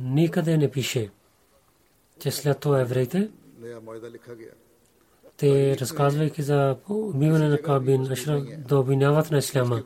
никъде 0.00 0.56
не 0.56 0.70
пише 0.70 1.10
че 2.20 2.30
след 2.30 2.58
това 2.58 2.80
евреите, 2.80 3.30
те 5.36 5.76
разказвайки 5.78 6.42
за 6.42 6.76
умиване 6.88 7.48
на 7.48 7.58
Кабин, 7.58 8.12
Ашраф 8.12 8.42
да 8.68 8.78
обвиняват 8.78 9.30
на 9.30 9.38
Исляма. 9.38 9.82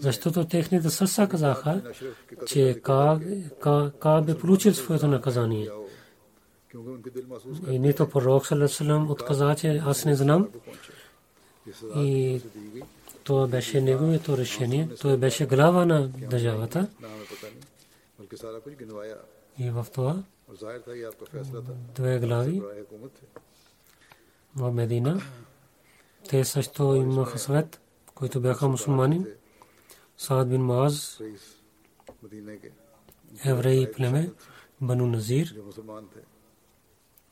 Защото 0.00 0.44
техните 0.44 0.90
съса 0.90 1.28
казаха, 1.28 1.82
че 2.46 2.80
Каб 4.00 4.28
е 4.28 4.38
получил 4.38 4.74
своето 4.74 5.08
наказание. 5.08 5.70
И 7.70 7.78
нито 7.78 8.08
пророк 8.08 8.46
Салесалам 8.46 9.10
отказа, 9.10 9.54
че 9.58 9.82
аз 9.86 10.04
не 10.04 10.14
знам. 10.14 10.48
И 11.96 12.40
това 13.24 13.46
беше 13.46 13.80
неговото 13.80 14.36
решение. 14.36 14.88
Той 15.00 15.16
беше 15.16 15.46
глава 15.46 15.86
на 15.86 16.08
държавата. 16.08 16.88
И 19.58 19.70
в 19.70 19.86
това 19.92 20.22
две 21.94 22.18
глави. 22.18 22.62
В 24.56 24.72
Медина. 24.72 25.20
Те 26.28 26.44
също 26.44 26.94
имаха 26.94 27.38
съвет, 27.38 27.80
които 28.14 28.40
бяха 28.40 28.68
мусулмани. 28.68 29.26
Саад 30.16 30.48
бин 30.48 30.62
Мааз, 30.62 31.20
евреи 33.44 33.92
племе, 33.92 34.32
Бану 34.80 35.06
Назир, 35.06 35.54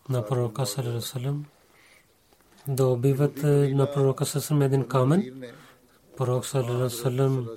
на 0.08 0.26
пророка 0.26 0.66
Салерасалам, 0.66 1.44
да 2.68 2.86
убиват 2.86 3.42
на 3.42 3.92
пророка 3.92 4.26
Салерасалам 4.26 4.62
един 4.62 4.88
камен. 4.88 5.42
Пророк 6.16 6.46
Салерасалам 6.46 7.48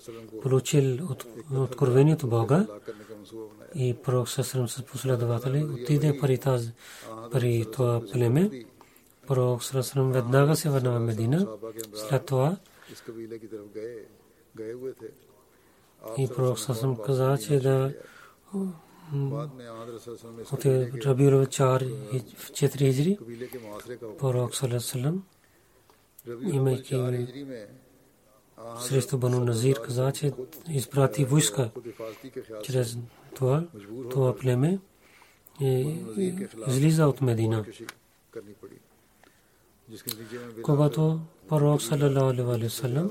получил 0.41 1.07
откровението 1.55 2.27
Бога 2.27 2.67
и 3.75 3.93
пророк 4.03 4.29
Сасрам 4.29 4.67
с 4.67 4.83
последователи 4.83 5.63
отиде 5.63 6.17
при, 6.21 6.37
таз, 6.37 6.71
при 7.31 7.65
това 7.71 8.01
племе. 8.11 8.65
Пророк 9.27 9.63
Сасрам 9.63 10.11
веднага 10.11 10.55
се 10.55 10.69
върна 10.69 10.91
в 10.91 10.99
Медина. 10.99 11.47
След 11.93 12.25
това 12.25 12.57
и 16.17 16.27
пророк 16.27 16.59
Сасрам 16.59 16.95
каза, 16.95 17.37
че 17.47 17.59
да 17.59 17.93
от 20.51 20.65
Рабиур 21.05 21.33
4 21.33 22.35
в 22.35 22.51
4 22.51 22.77
хиджри 22.77 23.17
пророк 24.19 24.55
Сасрам 24.55 25.23
имайки 26.41 26.95
срещу 28.79 29.17
Бану 29.17 29.39
Назир 29.39 29.81
каза, 29.81 30.11
че 30.11 30.33
изпрати 30.69 31.25
войска 31.25 31.69
чрез 32.63 32.97
това, 33.35 33.63
това 34.11 34.35
племе 34.35 34.79
излиза 36.67 37.07
от 37.07 37.21
Медина. 37.21 37.65
Когато 40.63 41.19
пророк 41.47 41.81
саллалаху 41.81 42.51
алейхи 42.51 42.65
васалам 42.65 43.09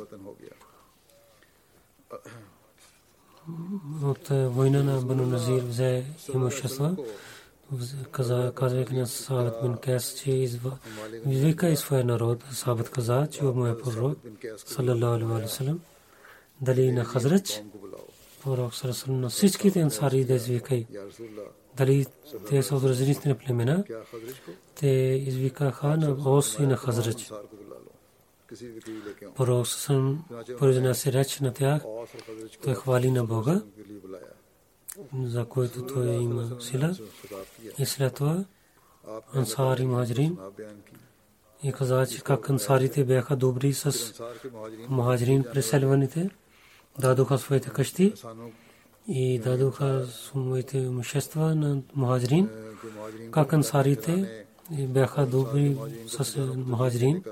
от 4.02 4.28
война 4.28 4.82
на 4.82 5.00
Бану 5.00 5.26
Назир 5.26 5.62
взе 5.62 6.04
имущество, 6.34 6.96
каза, 8.10 8.52
казвайки 8.54 8.94
на 8.94 9.06
Сабат 9.06 9.62
бин 9.62 9.76
Кес, 9.76 10.22
че 10.22 10.30
извика 11.26 11.68
и 11.68 11.76
своя 11.76 12.04
народ. 12.04 12.44
Сабат 12.52 12.90
каза, 12.90 13.28
че 13.30 13.44
му 13.44 13.66
е 13.66 13.78
пророк, 13.78 14.18
саллалаху 14.56 15.26
алейхи 15.26 15.42
васалам, 15.42 15.80
дали 16.60 16.92
на 16.92 17.04
Хазрач, 17.04 17.62
пророк 18.45 18.74
саллалаху 18.74 19.12
на 19.12 19.28
всичките 19.28 19.80
ансари 19.80 20.24
да 20.24 20.34
извикай. 20.34 20.86
Дали 21.76 22.07
те 22.49 22.62
са 22.62 22.76
от 22.76 22.84
различни 22.84 23.34
племена, 23.34 23.84
те 24.74 24.88
извикаха 25.26 25.97
на 25.97 26.30
Ос 26.30 26.57
и 26.59 26.62
на 26.62 26.76
Хазрач. 26.76 27.32
Пророк 29.34 29.66
съм 29.66 30.24
произнесе 30.59 31.12
реч 31.12 31.40
на 31.40 31.53
тях, 31.53 31.82
той 32.62 32.74
хвали 32.74 33.11
на 33.11 33.24
Бога, 33.24 33.62
за 35.22 35.45
който 35.45 35.86
той 35.86 36.14
има 36.14 36.61
сила. 36.61 36.95
И 37.78 37.86
след 37.86 38.14
това 38.14 38.45
ансар 39.34 39.78
махаджирин 39.78 40.38
и 41.62 41.72
каза, 41.72 42.07
че 42.07 42.20
как 42.20 42.51
ансарите 42.51 43.05
бяха 43.05 43.36
добри 43.36 43.72
с 43.72 44.14
махаджирин 44.88 45.45
преселваните, 45.53 46.30
дадоха 46.99 47.38
своите 47.38 47.70
къщи 47.70 48.14
и 49.09 49.38
дадоха 49.38 50.07
своите 50.07 50.78
имущества 50.78 51.55
на 51.55 51.82
махаджирин, 51.95 52.49
как 53.30 53.53
ансарите 53.53 54.45
бяха 54.70 55.26
добри 55.26 55.76
с 56.07 56.36
махаджирин. 56.57 57.24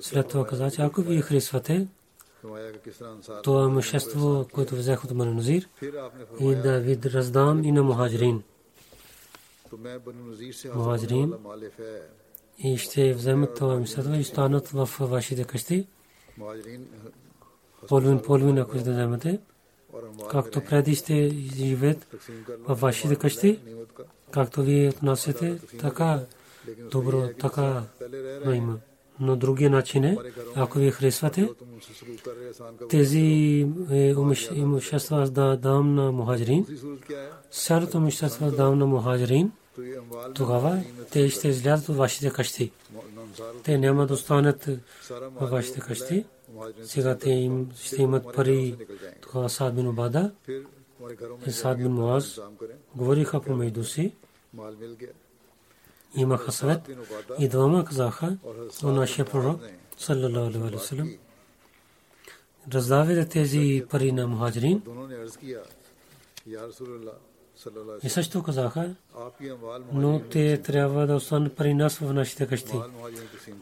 След 0.00 0.28
това 0.28 0.46
каза, 0.46 0.70
че 0.70 0.82
ако 0.82 1.02
вие 1.02 1.20
харесвате 1.22 1.86
това 3.42 3.64
имущество, 3.64 4.46
което 4.52 4.76
взех 4.76 5.04
от 5.04 5.10
Маназир, 5.10 5.68
и 6.40 6.54
да 6.54 6.80
ви 6.80 6.98
раздам 7.04 7.64
и 7.64 7.72
на 7.72 7.82
мухаджирин. 7.82 8.42
Мухаджирин 10.74 11.34
и 12.58 12.78
ще 12.78 13.14
вземат 13.14 13.54
това 13.54 13.74
имущество 13.74 14.14
и 14.14 14.24
станат 14.24 14.68
в 14.68 14.90
вашите 15.00 15.44
къщи. 15.44 15.86
Половин, 17.88 18.18
половин, 18.22 18.58
ако 18.58 18.78
ще 18.78 18.90
вземете. 18.90 19.40
Както 20.30 20.60
преди 20.60 20.94
ще 20.94 21.28
живеят 21.56 22.06
в 22.68 22.74
вашите 22.74 23.16
къщи, 23.16 23.60
както 24.30 24.62
вие 24.62 24.88
отнасяте, 24.88 25.58
така 25.80 26.20
добро, 26.90 27.28
така 27.40 27.82
има 28.54 28.78
но 29.20 29.36
другия 29.36 29.70
начин 29.70 30.04
е, 30.04 30.16
ако 30.56 30.78
ви 30.78 30.90
харесвате, 30.90 31.48
тези 32.88 33.18
имущества 34.54 35.30
да 35.30 35.56
дам 35.56 35.94
на 35.94 36.12
мухаджирин, 36.12 36.66
цялото 37.50 37.96
имущество 37.96 38.50
дам 38.50 38.78
на 38.78 38.86
мухаджирин, 38.86 39.52
тогава 40.34 40.82
те 41.12 41.28
ще 41.28 41.48
излязат 41.48 41.88
от 41.88 41.96
вашите 41.96 42.30
къщи. 42.30 42.72
Те 43.64 43.78
няма 43.78 44.06
да 44.06 44.14
останат 44.14 44.68
във 45.40 45.50
вашите 45.50 45.80
къщи. 45.80 46.24
Сега 46.82 47.18
те 47.18 47.30
им, 47.30 47.70
ще 47.74 48.02
имат 48.02 48.34
пари. 48.34 48.76
Тогава 49.20 49.50
Сад 49.50 49.74
бин 49.74 49.88
Обада 49.88 50.32
и 51.46 51.50
Сад 51.50 51.78
бин 51.78 51.92
Муаз 51.92 52.40
говориха 52.96 53.40
помежду 53.40 53.84
си 53.84 54.12
имаха 56.16 56.52
съвет 56.52 56.90
и 57.38 57.48
двама 57.48 57.84
казаха 57.84 58.36
на 58.82 58.92
нашия 58.92 59.24
пророк, 59.24 59.60
саллалаху 59.98 60.58
алейхи 60.58 60.74
ва 60.74 60.78
саллям, 60.78 61.10
раздавайте 62.74 63.28
тези 63.28 63.84
пари 63.90 64.12
на 64.12 64.26
мухаджирин. 64.26 64.82
И 68.02 68.08
също 68.08 68.42
казаха, 68.42 68.94
но 69.92 70.20
те 70.20 70.62
трябва 70.62 71.06
да 71.06 71.14
останат 71.14 71.56
при 71.56 71.74
нас 71.74 71.98
в 71.98 72.12
нашите 72.12 72.46
къщи. 72.46 72.80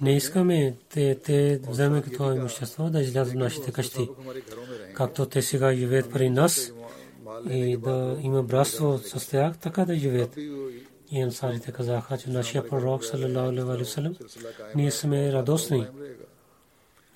Не 0.00 0.16
искаме 0.16 0.76
те, 0.88 1.18
те 1.24 1.60
вземат 1.68 2.12
това 2.12 2.34
имущество 2.34 2.90
да 2.90 3.00
излязат 3.00 3.34
в 3.34 3.36
нашите 3.36 3.72
къщи. 3.72 4.08
Както 4.94 5.26
те 5.26 5.42
сега 5.42 5.74
живеят 5.74 6.12
при 6.12 6.30
нас 6.30 6.72
и 7.50 7.76
да 7.76 8.18
има 8.22 8.42
братство 8.42 8.98
с 8.98 9.30
тях, 9.30 9.58
така 9.58 9.84
да 9.84 9.94
живеят. 9.94 10.36
И 11.10 11.20
ансарите 11.22 11.72
казаха, 11.72 12.18
че 12.18 12.30
нашия 12.30 12.68
пророк, 12.68 13.04
саллалаху 13.04 13.48
алейхи 13.48 13.64
ва 13.64 13.84
саллям, 13.84 14.16
ние 14.74 14.90
сме 14.90 15.32
радостни. 15.32 15.86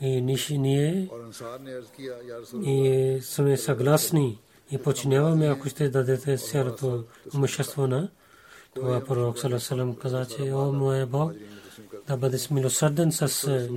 И 0.01 0.21
ние 0.59 1.09
и 2.65 3.19
сме 3.23 3.57
съгласни 3.57 4.39
и 4.73 4.79
починяваме, 4.79 5.47
ако 5.47 5.69
ще 5.69 5.89
дадете 5.89 6.37
цялото 6.37 7.05
имущество 7.35 7.87
на 7.87 8.09
това 8.75 9.01
пророк, 9.05 9.39
саллалаху 9.39 9.65
саллям, 9.65 9.97
каза, 9.97 10.27
че 10.27 10.53
о, 10.53 10.73
моя 10.73 11.07
Бог, 11.07 11.33
да 12.07 12.17
бъде 12.17 12.39
смилосърден 12.39 13.13
с 13.13 13.23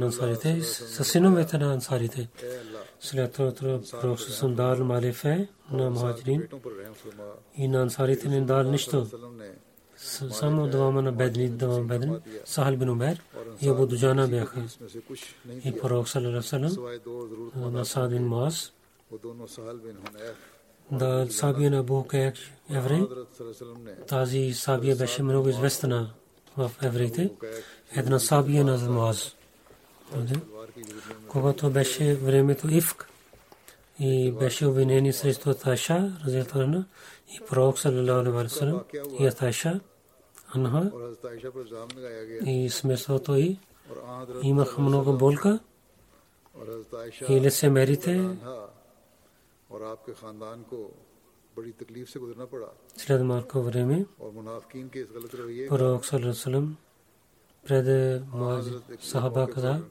ансарите, 0.02 0.62
с 0.62 1.04
синовете 1.04 1.58
на 1.58 1.74
ансарите. 1.74 2.30
След 3.00 3.34
това 3.34 3.80
пророк 4.02 4.20
съм 4.20 4.56
дал 4.56 4.86
малифе 4.86 5.48
на 5.72 5.90
мухаджирин 5.90 6.48
и 7.56 7.68
на 7.68 7.82
ансарите 7.82 8.30
не 8.30 8.42
дал 8.42 8.64
нищо 8.64 9.08
само 10.32 10.68
двама 10.68 11.02
на 11.02 11.12
бедни, 11.12 11.50
двама 11.50 11.82
бедни, 11.82 12.18
Сахал 12.46 12.76
бин 12.78 12.90
Умер 12.90 13.22
и 13.62 13.70
Абу 13.70 13.86
Дуджана 13.86 14.28
бяха. 14.28 14.64
И 15.66 15.72
пророк 15.82 16.10
саллалаху 16.10 16.60
на 17.56 17.86
Саад 17.86 18.12
бин 18.12 18.28
Муаз, 18.28 18.74
да 20.92 21.28
сабия 21.30 21.72
на 21.72 21.78
Абу 21.78 22.04
Каек 22.04 22.36
еврей, 22.70 23.02
тази 24.08 24.54
сабия 24.54 24.96
беше 24.96 25.24
много 25.24 25.50
известна 25.50 26.14
в 26.58 26.72
евреите, 26.84 27.32
една 27.96 28.20
сабия 28.20 28.64
на 28.64 28.78
Муаз. 28.78 29.36
Когато 31.28 31.70
беше 31.70 32.16
времето 32.16 32.68
Ифк, 32.68 33.10
и 34.00 34.32
беше 34.32 34.66
обвинени 34.66 35.14
срещу 35.14 35.54
Тайша, 35.54 36.12
разилтана, 36.26 36.86
и 37.36 37.40
пророк 37.50 37.80
саллалаху 37.80 38.38
алейхи 38.38 39.24
и 39.24 39.32
Тайша, 39.32 39.80
анха 40.56 40.92
и 42.46 42.70
смесото 42.70 43.36
и 43.36 43.60
имах 44.42 44.78
много 44.78 45.14
болка. 45.14 45.60
И 47.30 47.42
лицемерите 47.42 48.30
след 52.98 53.22
малко 53.24 53.62
време 53.62 54.06
пророк 55.70 56.06
саллалаху 56.06 56.68
пред 57.68 58.22
сахаба 59.00 59.48
каза 59.48 59.82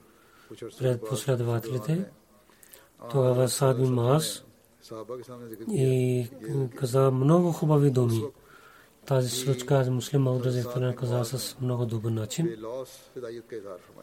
пред 0.79 1.05
последователите 1.05 2.11
тогава 3.11 3.49
Сад 3.49 3.77
бин 3.77 3.95
Маас 3.95 4.45
и 5.71 6.29
каза 6.77 7.11
много 7.11 7.53
хубави 7.53 7.91
думи. 7.91 8.25
Тази 9.07 9.31
случка 9.31 9.87
муслим 9.91 10.23
Мауд 10.23 10.45
Разифтана 10.45 10.97
каза 10.97 11.25
с 11.25 11.61
много 11.61 11.87
добър 11.87 12.11
начин, 12.11 12.57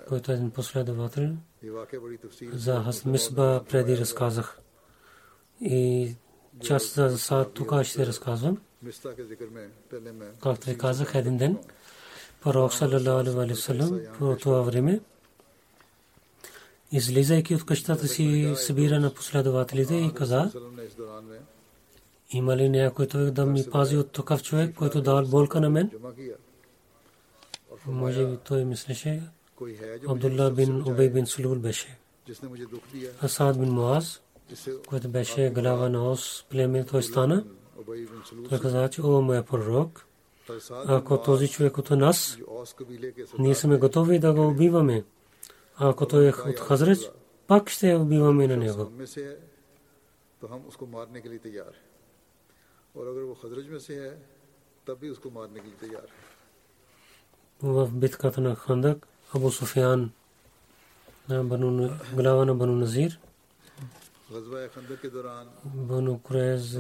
който 0.08 0.32
е 0.32 0.36
един 0.36 0.52
последовател 0.52 1.30
за 2.54 2.92
Мисба 3.06 3.64
преди 3.70 3.98
разказах. 3.98 4.62
И 5.62 6.16
част 6.64 6.96
за 6.96 7.18
Сад 7.18 7.54
тук 7.54 7.84
ще 7.84 8.06
разказвам. 8.06 8.58
Както 10.44 10.70
ви 10.70 10.78
казах 10.78 11.16
един 11.16 11.38
ден, 11.38 11.58
пророк 12.42 12.74
саллалаху 12.74 13.40
алейхи 13.40 13.54
ва 13.54 13.56
саллям 13.56 14.00
по 14.20 14.36
това 14.36 14.62
време 14.62 15.00
излизайки 16.92 17.56
от 17.56 17.66
къщата 17.66 18.08
си, 18.08 18.54
събира 18.56 19.00
на 19.00 19.14
последователите 19.14 19.96
и 19.96 20.14
каза, 20.14 20.52
има 22.32 22.58
ли 22.58 22.70
някой 22.70 23.08
човек 23.08 23.34
да 23.34 23.46
ми 23.46 23.64
пази 23.72 23.98
от 23.98 24.12
такъв 24.12 24.44
човек, 24.44 24.76
който 24.76 25.02
дал 25.02 25.26
болка 25.26 25.62
на 25.62 25.70
мен? 25.70 25.92
Може 27.88 28.26
би 28.26 28.38
той 28.38 28.66
мислеше, 28.66 29.22
Абдулла 30.08 30.52
бин 30.52 30.84
Убей 30.88 31.10
бин 31.10 31.26
Сулул 31.26 31.56
беше. 31.56 31.98
Асад 33.24 33.60
бин 33.60 33.70
Муаз, 33.70 34.22
който 34.88 35.10
беше 35.10 35.50
глава 35.50 35.90
на 35.90 36.12
Ос, 36.12 36.46
племе, 36.50 36.86
той 36.86 37.04
стана. 37.04 37.46
Той 38.50 38.60
каза, 38.60 38.90
че 38.90 39.02
о, 39.02 39.22
моя 39.22 39.44
пророк, 39.44 40.06
ако 40.88 41.22
този 41.22 41.48
човек 41.48 41.78
от 41.78 41.90
нас, 41.90 42.38
ние 43.40 43.56
сме 43.56 43.78
готови 43.78 44.20
да 44.20 44.34
го 44.34 44.48
убиваме. 44.48 45.04
Ако 45.76 46.06
той 46.06 46.28
е 46.28 46.30
от 46.30 46.60
Хазреч, 46.60 47.00
пак 47.48 47.70
ще 47.70 47.96
убиваме 47.96 48.48
на 48.48 48.58
него. 48.58 48.92
В 57.62 57.90
битката 57.92 58.42
на 58.42 58.56
Хандак, 58.56 59.08
Абу 59.36 59.52
Суфиан, 59.52 60.12
глава 62.14 62.46
на 62.46 62.56
Бану 62.56 62.76
Назир, 62.76 63.20
Бану 65.66 66.20
Курез, 66.20 66.80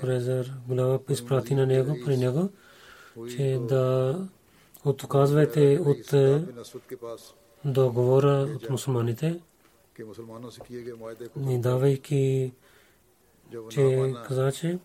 Курезър, 0.00 0.52
глава 0.68 0.98
изпрати 1.10 1.54
на 1.54 1.66
него, 1.66 1.96
при 2.04 2.16
него, 2.16 2.50
че 3.30 3.60
да 3.68 4.18
отказвайте 4.84 5.80
от 5.84 6.14
договора 7.64 8.48
от 8.56 8.70
мусулманите, 8.70 9.40
не 11.36 11.58
давайки, 11.58 12.52
че 13.70 14.14
казаче, 14.28 14.78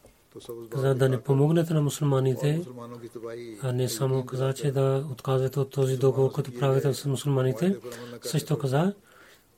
каза 0.69 0.95
да 0.95 1.09
не 1.09 1.21
помогнете 1.21 1.73
на 1.73 1.81
мусулманите, 1.81 2.65
а 3.61 3.71
не 3.71 3.89
само 3.89 4.25
казаче 4.25 4.71
да 4.71 5.05
отказвате 5.11 5.59
от 5.59 5.69
този 5.69 5.97
договор, 5.97 6.31
който 6.31 6.53
правите 6.59 6.93
с 6.93 7.05
мусулманите. 7.05 7.77
Също 8.21 8.59
каза, 8.59 8.93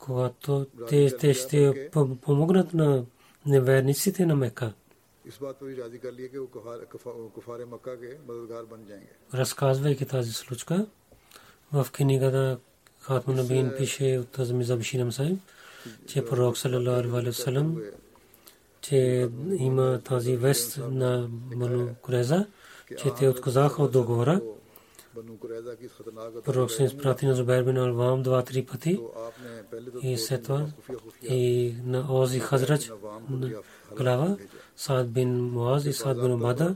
когато 0.02 0.66
те, 0.90 1.18
те 1.18 1.34
ще 1.34 1.90
помогнат 2.22 2.74
на 2.74 3.06
неверниците 3.46 4.26
на 4.26 4.36
Мека. 4.36 4.74
Разказвайки 9.34 10.06
тази 10.06 10.32
случка, 10.32 10.86
в 11.74 11.88
книгата 11.92 12.60
Хатму 13.00 13.34
Набин 13.34 13.72
пише 13.78 14.20
от 14.22 14.40
Азми 14.40 14.64
Забшинам 14.64 15.12
Сайб, 15.12 15.40
че 16.08 16.26
пророк 16.26 16.58
Салалаху 16.58 17.16
Алейхи 17.16 17.42
че 18.82 19.30
има 19.58 20.02
тази 20.04 20.36
вест 20.36 20.80
на 20.92 21.28
Бану 21.30 21.90
Куреза, 22.02 22.46
че 22.98 23.14
те 23.20 23.30
отказаха 23.30 23.84
от 23.84 23.92
договора. 23.92 24.42
Пророк 26.46 26.72
се 26.72 26.84
изпрати 26.84 27.26
на 27.26 27.36
Зубайр 27.36 27.64
бин 27.64 27.78
Алвам 27.78 28.24
два-три 28.24 28.66
пъти 28.66 29.00
и 30.04 30.18
след 30.18 30.44
това 30.44 30.66
и 31.22 31.76
на 31.86 32.06
Ози 32.10 32.40
Хазрач 32.40 32.92
глава 33.98 34.38
Саад 34.76 35.12
бин 35.12 35.44
Муаз 35.44 35.86
и 35.86 35.94
Саад 35.94 36.22
бин 36.22 36.34
Обада 36.34 36.76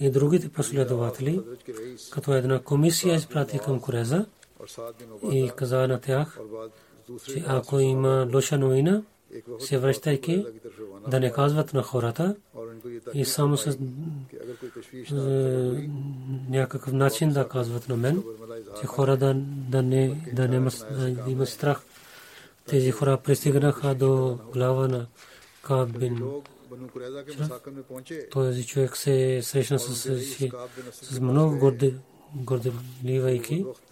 и 0.00 0.10
другите 0.10 0.48
последователи, 0.48 1.40
като 2.10 2.34
една 2.34 2.62
комисия 2.62 3.14
изпрати 3.14 3.58
към 3.58 3.80
Кореза 3.80 4.26
и 5.32 5.50
каза 5.56 5.88
на 5.88 6.00
тях, 6.00 6.38
че 7.26 7.44
ако 7.46 7.80
има 7.80 8.28
лоша 8.34 8.58
новина, 8.58 9.02
се 9.58 9.78
връщайки, 9.78 10.46
да 11.08 11.20
не 11.20 11.32
казват 11.32 11.74
на 11.74 11.82
хората 11.82 12.36
и 13.14 13.24
само 13.24 13.56
с 13.56 13.66
е, 13.66 13.78
някакъв 16.48 16.92
начин 16.92 17.32
да 17.32 17.48
казват 17.48 17.88
на 17.88 17.96
мен, 17.96 18.22
че 18.80 18.86
хора 18.86 19.16
да, 19.16 19.34
да, 19.68 19.82
не, 19.82 20.30
да, 20.32 20.48
не, 20.48 20.70
да 21.00 21.30
има 21.30 21.46
страх. 21.46 21.82
Тези 22.66 22.90
хора 22.90 23.18
пристигнаха 23.24 23.94
до 23.94 24.38
глава 24.52 24.88
на 24.88 25.06
Каб 25.62 25.88
този 28.30 28.66
човек 28.66 28.96
се 28.96 29.36
е 29.36 29.42
срещна 29.42 29.78
с, 29.78 30.18
с 30.92 31.20
много 31.20 31.72
гордоливайки. 32.34 33.62
Горд, 33.62 33.91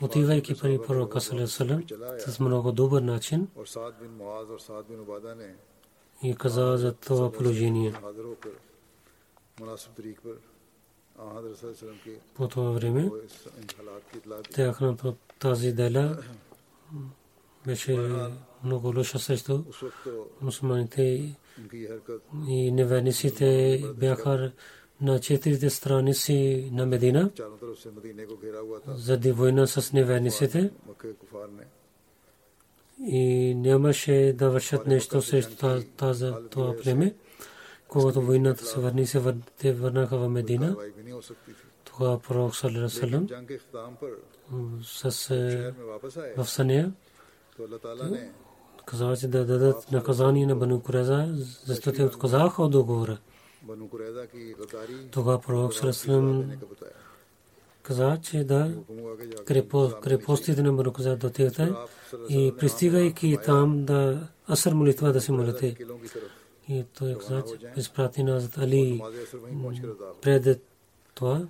отивайки 0.00 0.54
при 0.54 0.78
пророка 0.86 1.20
Салесалем 1.20 1.84
с 2.18 2.40
много 2.40 2.72
добър 2.72 3.02
начин 3.02 3.48
и 6.22 6.34
каза 6.34 6.76
за 6.76 6.92
това 6.92 7.32
положение. 7.32 7.94
По 12.34 12.48
това 12.48 12.70
време 12.70 13.10
тяхната 14.54 15.14
тази 15.38 15.72
деля 15.72 16.18
беше 17.66 17.98
много 18.64 18.92
лоша 18.96 19.18
срещу 19.18 19.64
мусулманите 20.40 21.36
и 22.48 22.72
невениците 22.72 23.82
бяха 23.96 24.52
на 25.00 25.20
четирите 25.20 25.70
страни 25.70 26.14
си 26.14 26.70
на 26.72 26.86
Медина 26.86 27.30
заради 28.86 29.32
война 29.32 29.66
с 29.66 29.92
неверниците 29.92 30.70
и 33.00 33.54
нямаше 33.54 34.34
да 34.38 34.50
вършат 34.50 34.86
нещо 34.86 35.22
срещу 35.22 35.66
тази 35.96 36.32
това 36.50 36.76
племе. 36.82 37.14
Когато 37.88 38.22
войната 38.22 38.64
се 38.64 38.80
върни, 38.80 39.06
се 39.06 39.72
върнаха 39.72 40.18
в 40.18 40.28
Медина. 40.28 40.76
Тогава 41.84 42.18
пророк 42.18 42.56
Салерасалам 42.56 43.28
в 46.36 46.44
съня 46.44 46.92
каза, 48.86 49.16
че 49.16 49.28
да 49.28 49.44
дадат 49.44 49.92
наказание 49.92 50.46
на 50.46 50.56
Бану 50.56 50.80
Куреза, 50.80 51.26
защото 51.66 51.96
те 51.96 52.04
отказаха 52.04 52.62
от 52.62 52.70
договора. 52.70 53.18
Тогава 55.10 55.40
пророк 55.40 55.74
Сръслам 55.74 56.52
каза, 57.82 58.18
че 58.22 58.44
да 58.44 58.74
крепостите 60.02 60.62
на 60.62 60.72
Банукуза 60.72 61.16
да 61.16 61.26
отидете 61.26 61.72
и 62.28 62.54
пристигайки 62.58 63.38
там 63.44 63.84
да 63.84 64.28
асър 64.50 64.72
молитва 64.72 65.12
да 65.12 65.20
се 65.20 65.32
молите. 65.32 65.76
И 66.68 66.84
той 66.98 67.18
каза, 67.18 67.44
че 67.44 67.72
изпрати 67.80 68.22
нас 68.22 68.58
Али 68.58 69.02
пред 70.22 70.62
това, 71.14 71.46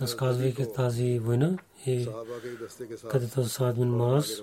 разказвайки 0.00 0.72
тази 0.74 1.18
война 1.18 1.58
и 1.86 2.08
където 3.10 3.44
Саад 3.44 3.76
бин 3.76 3.88
Маас 3.88 4.42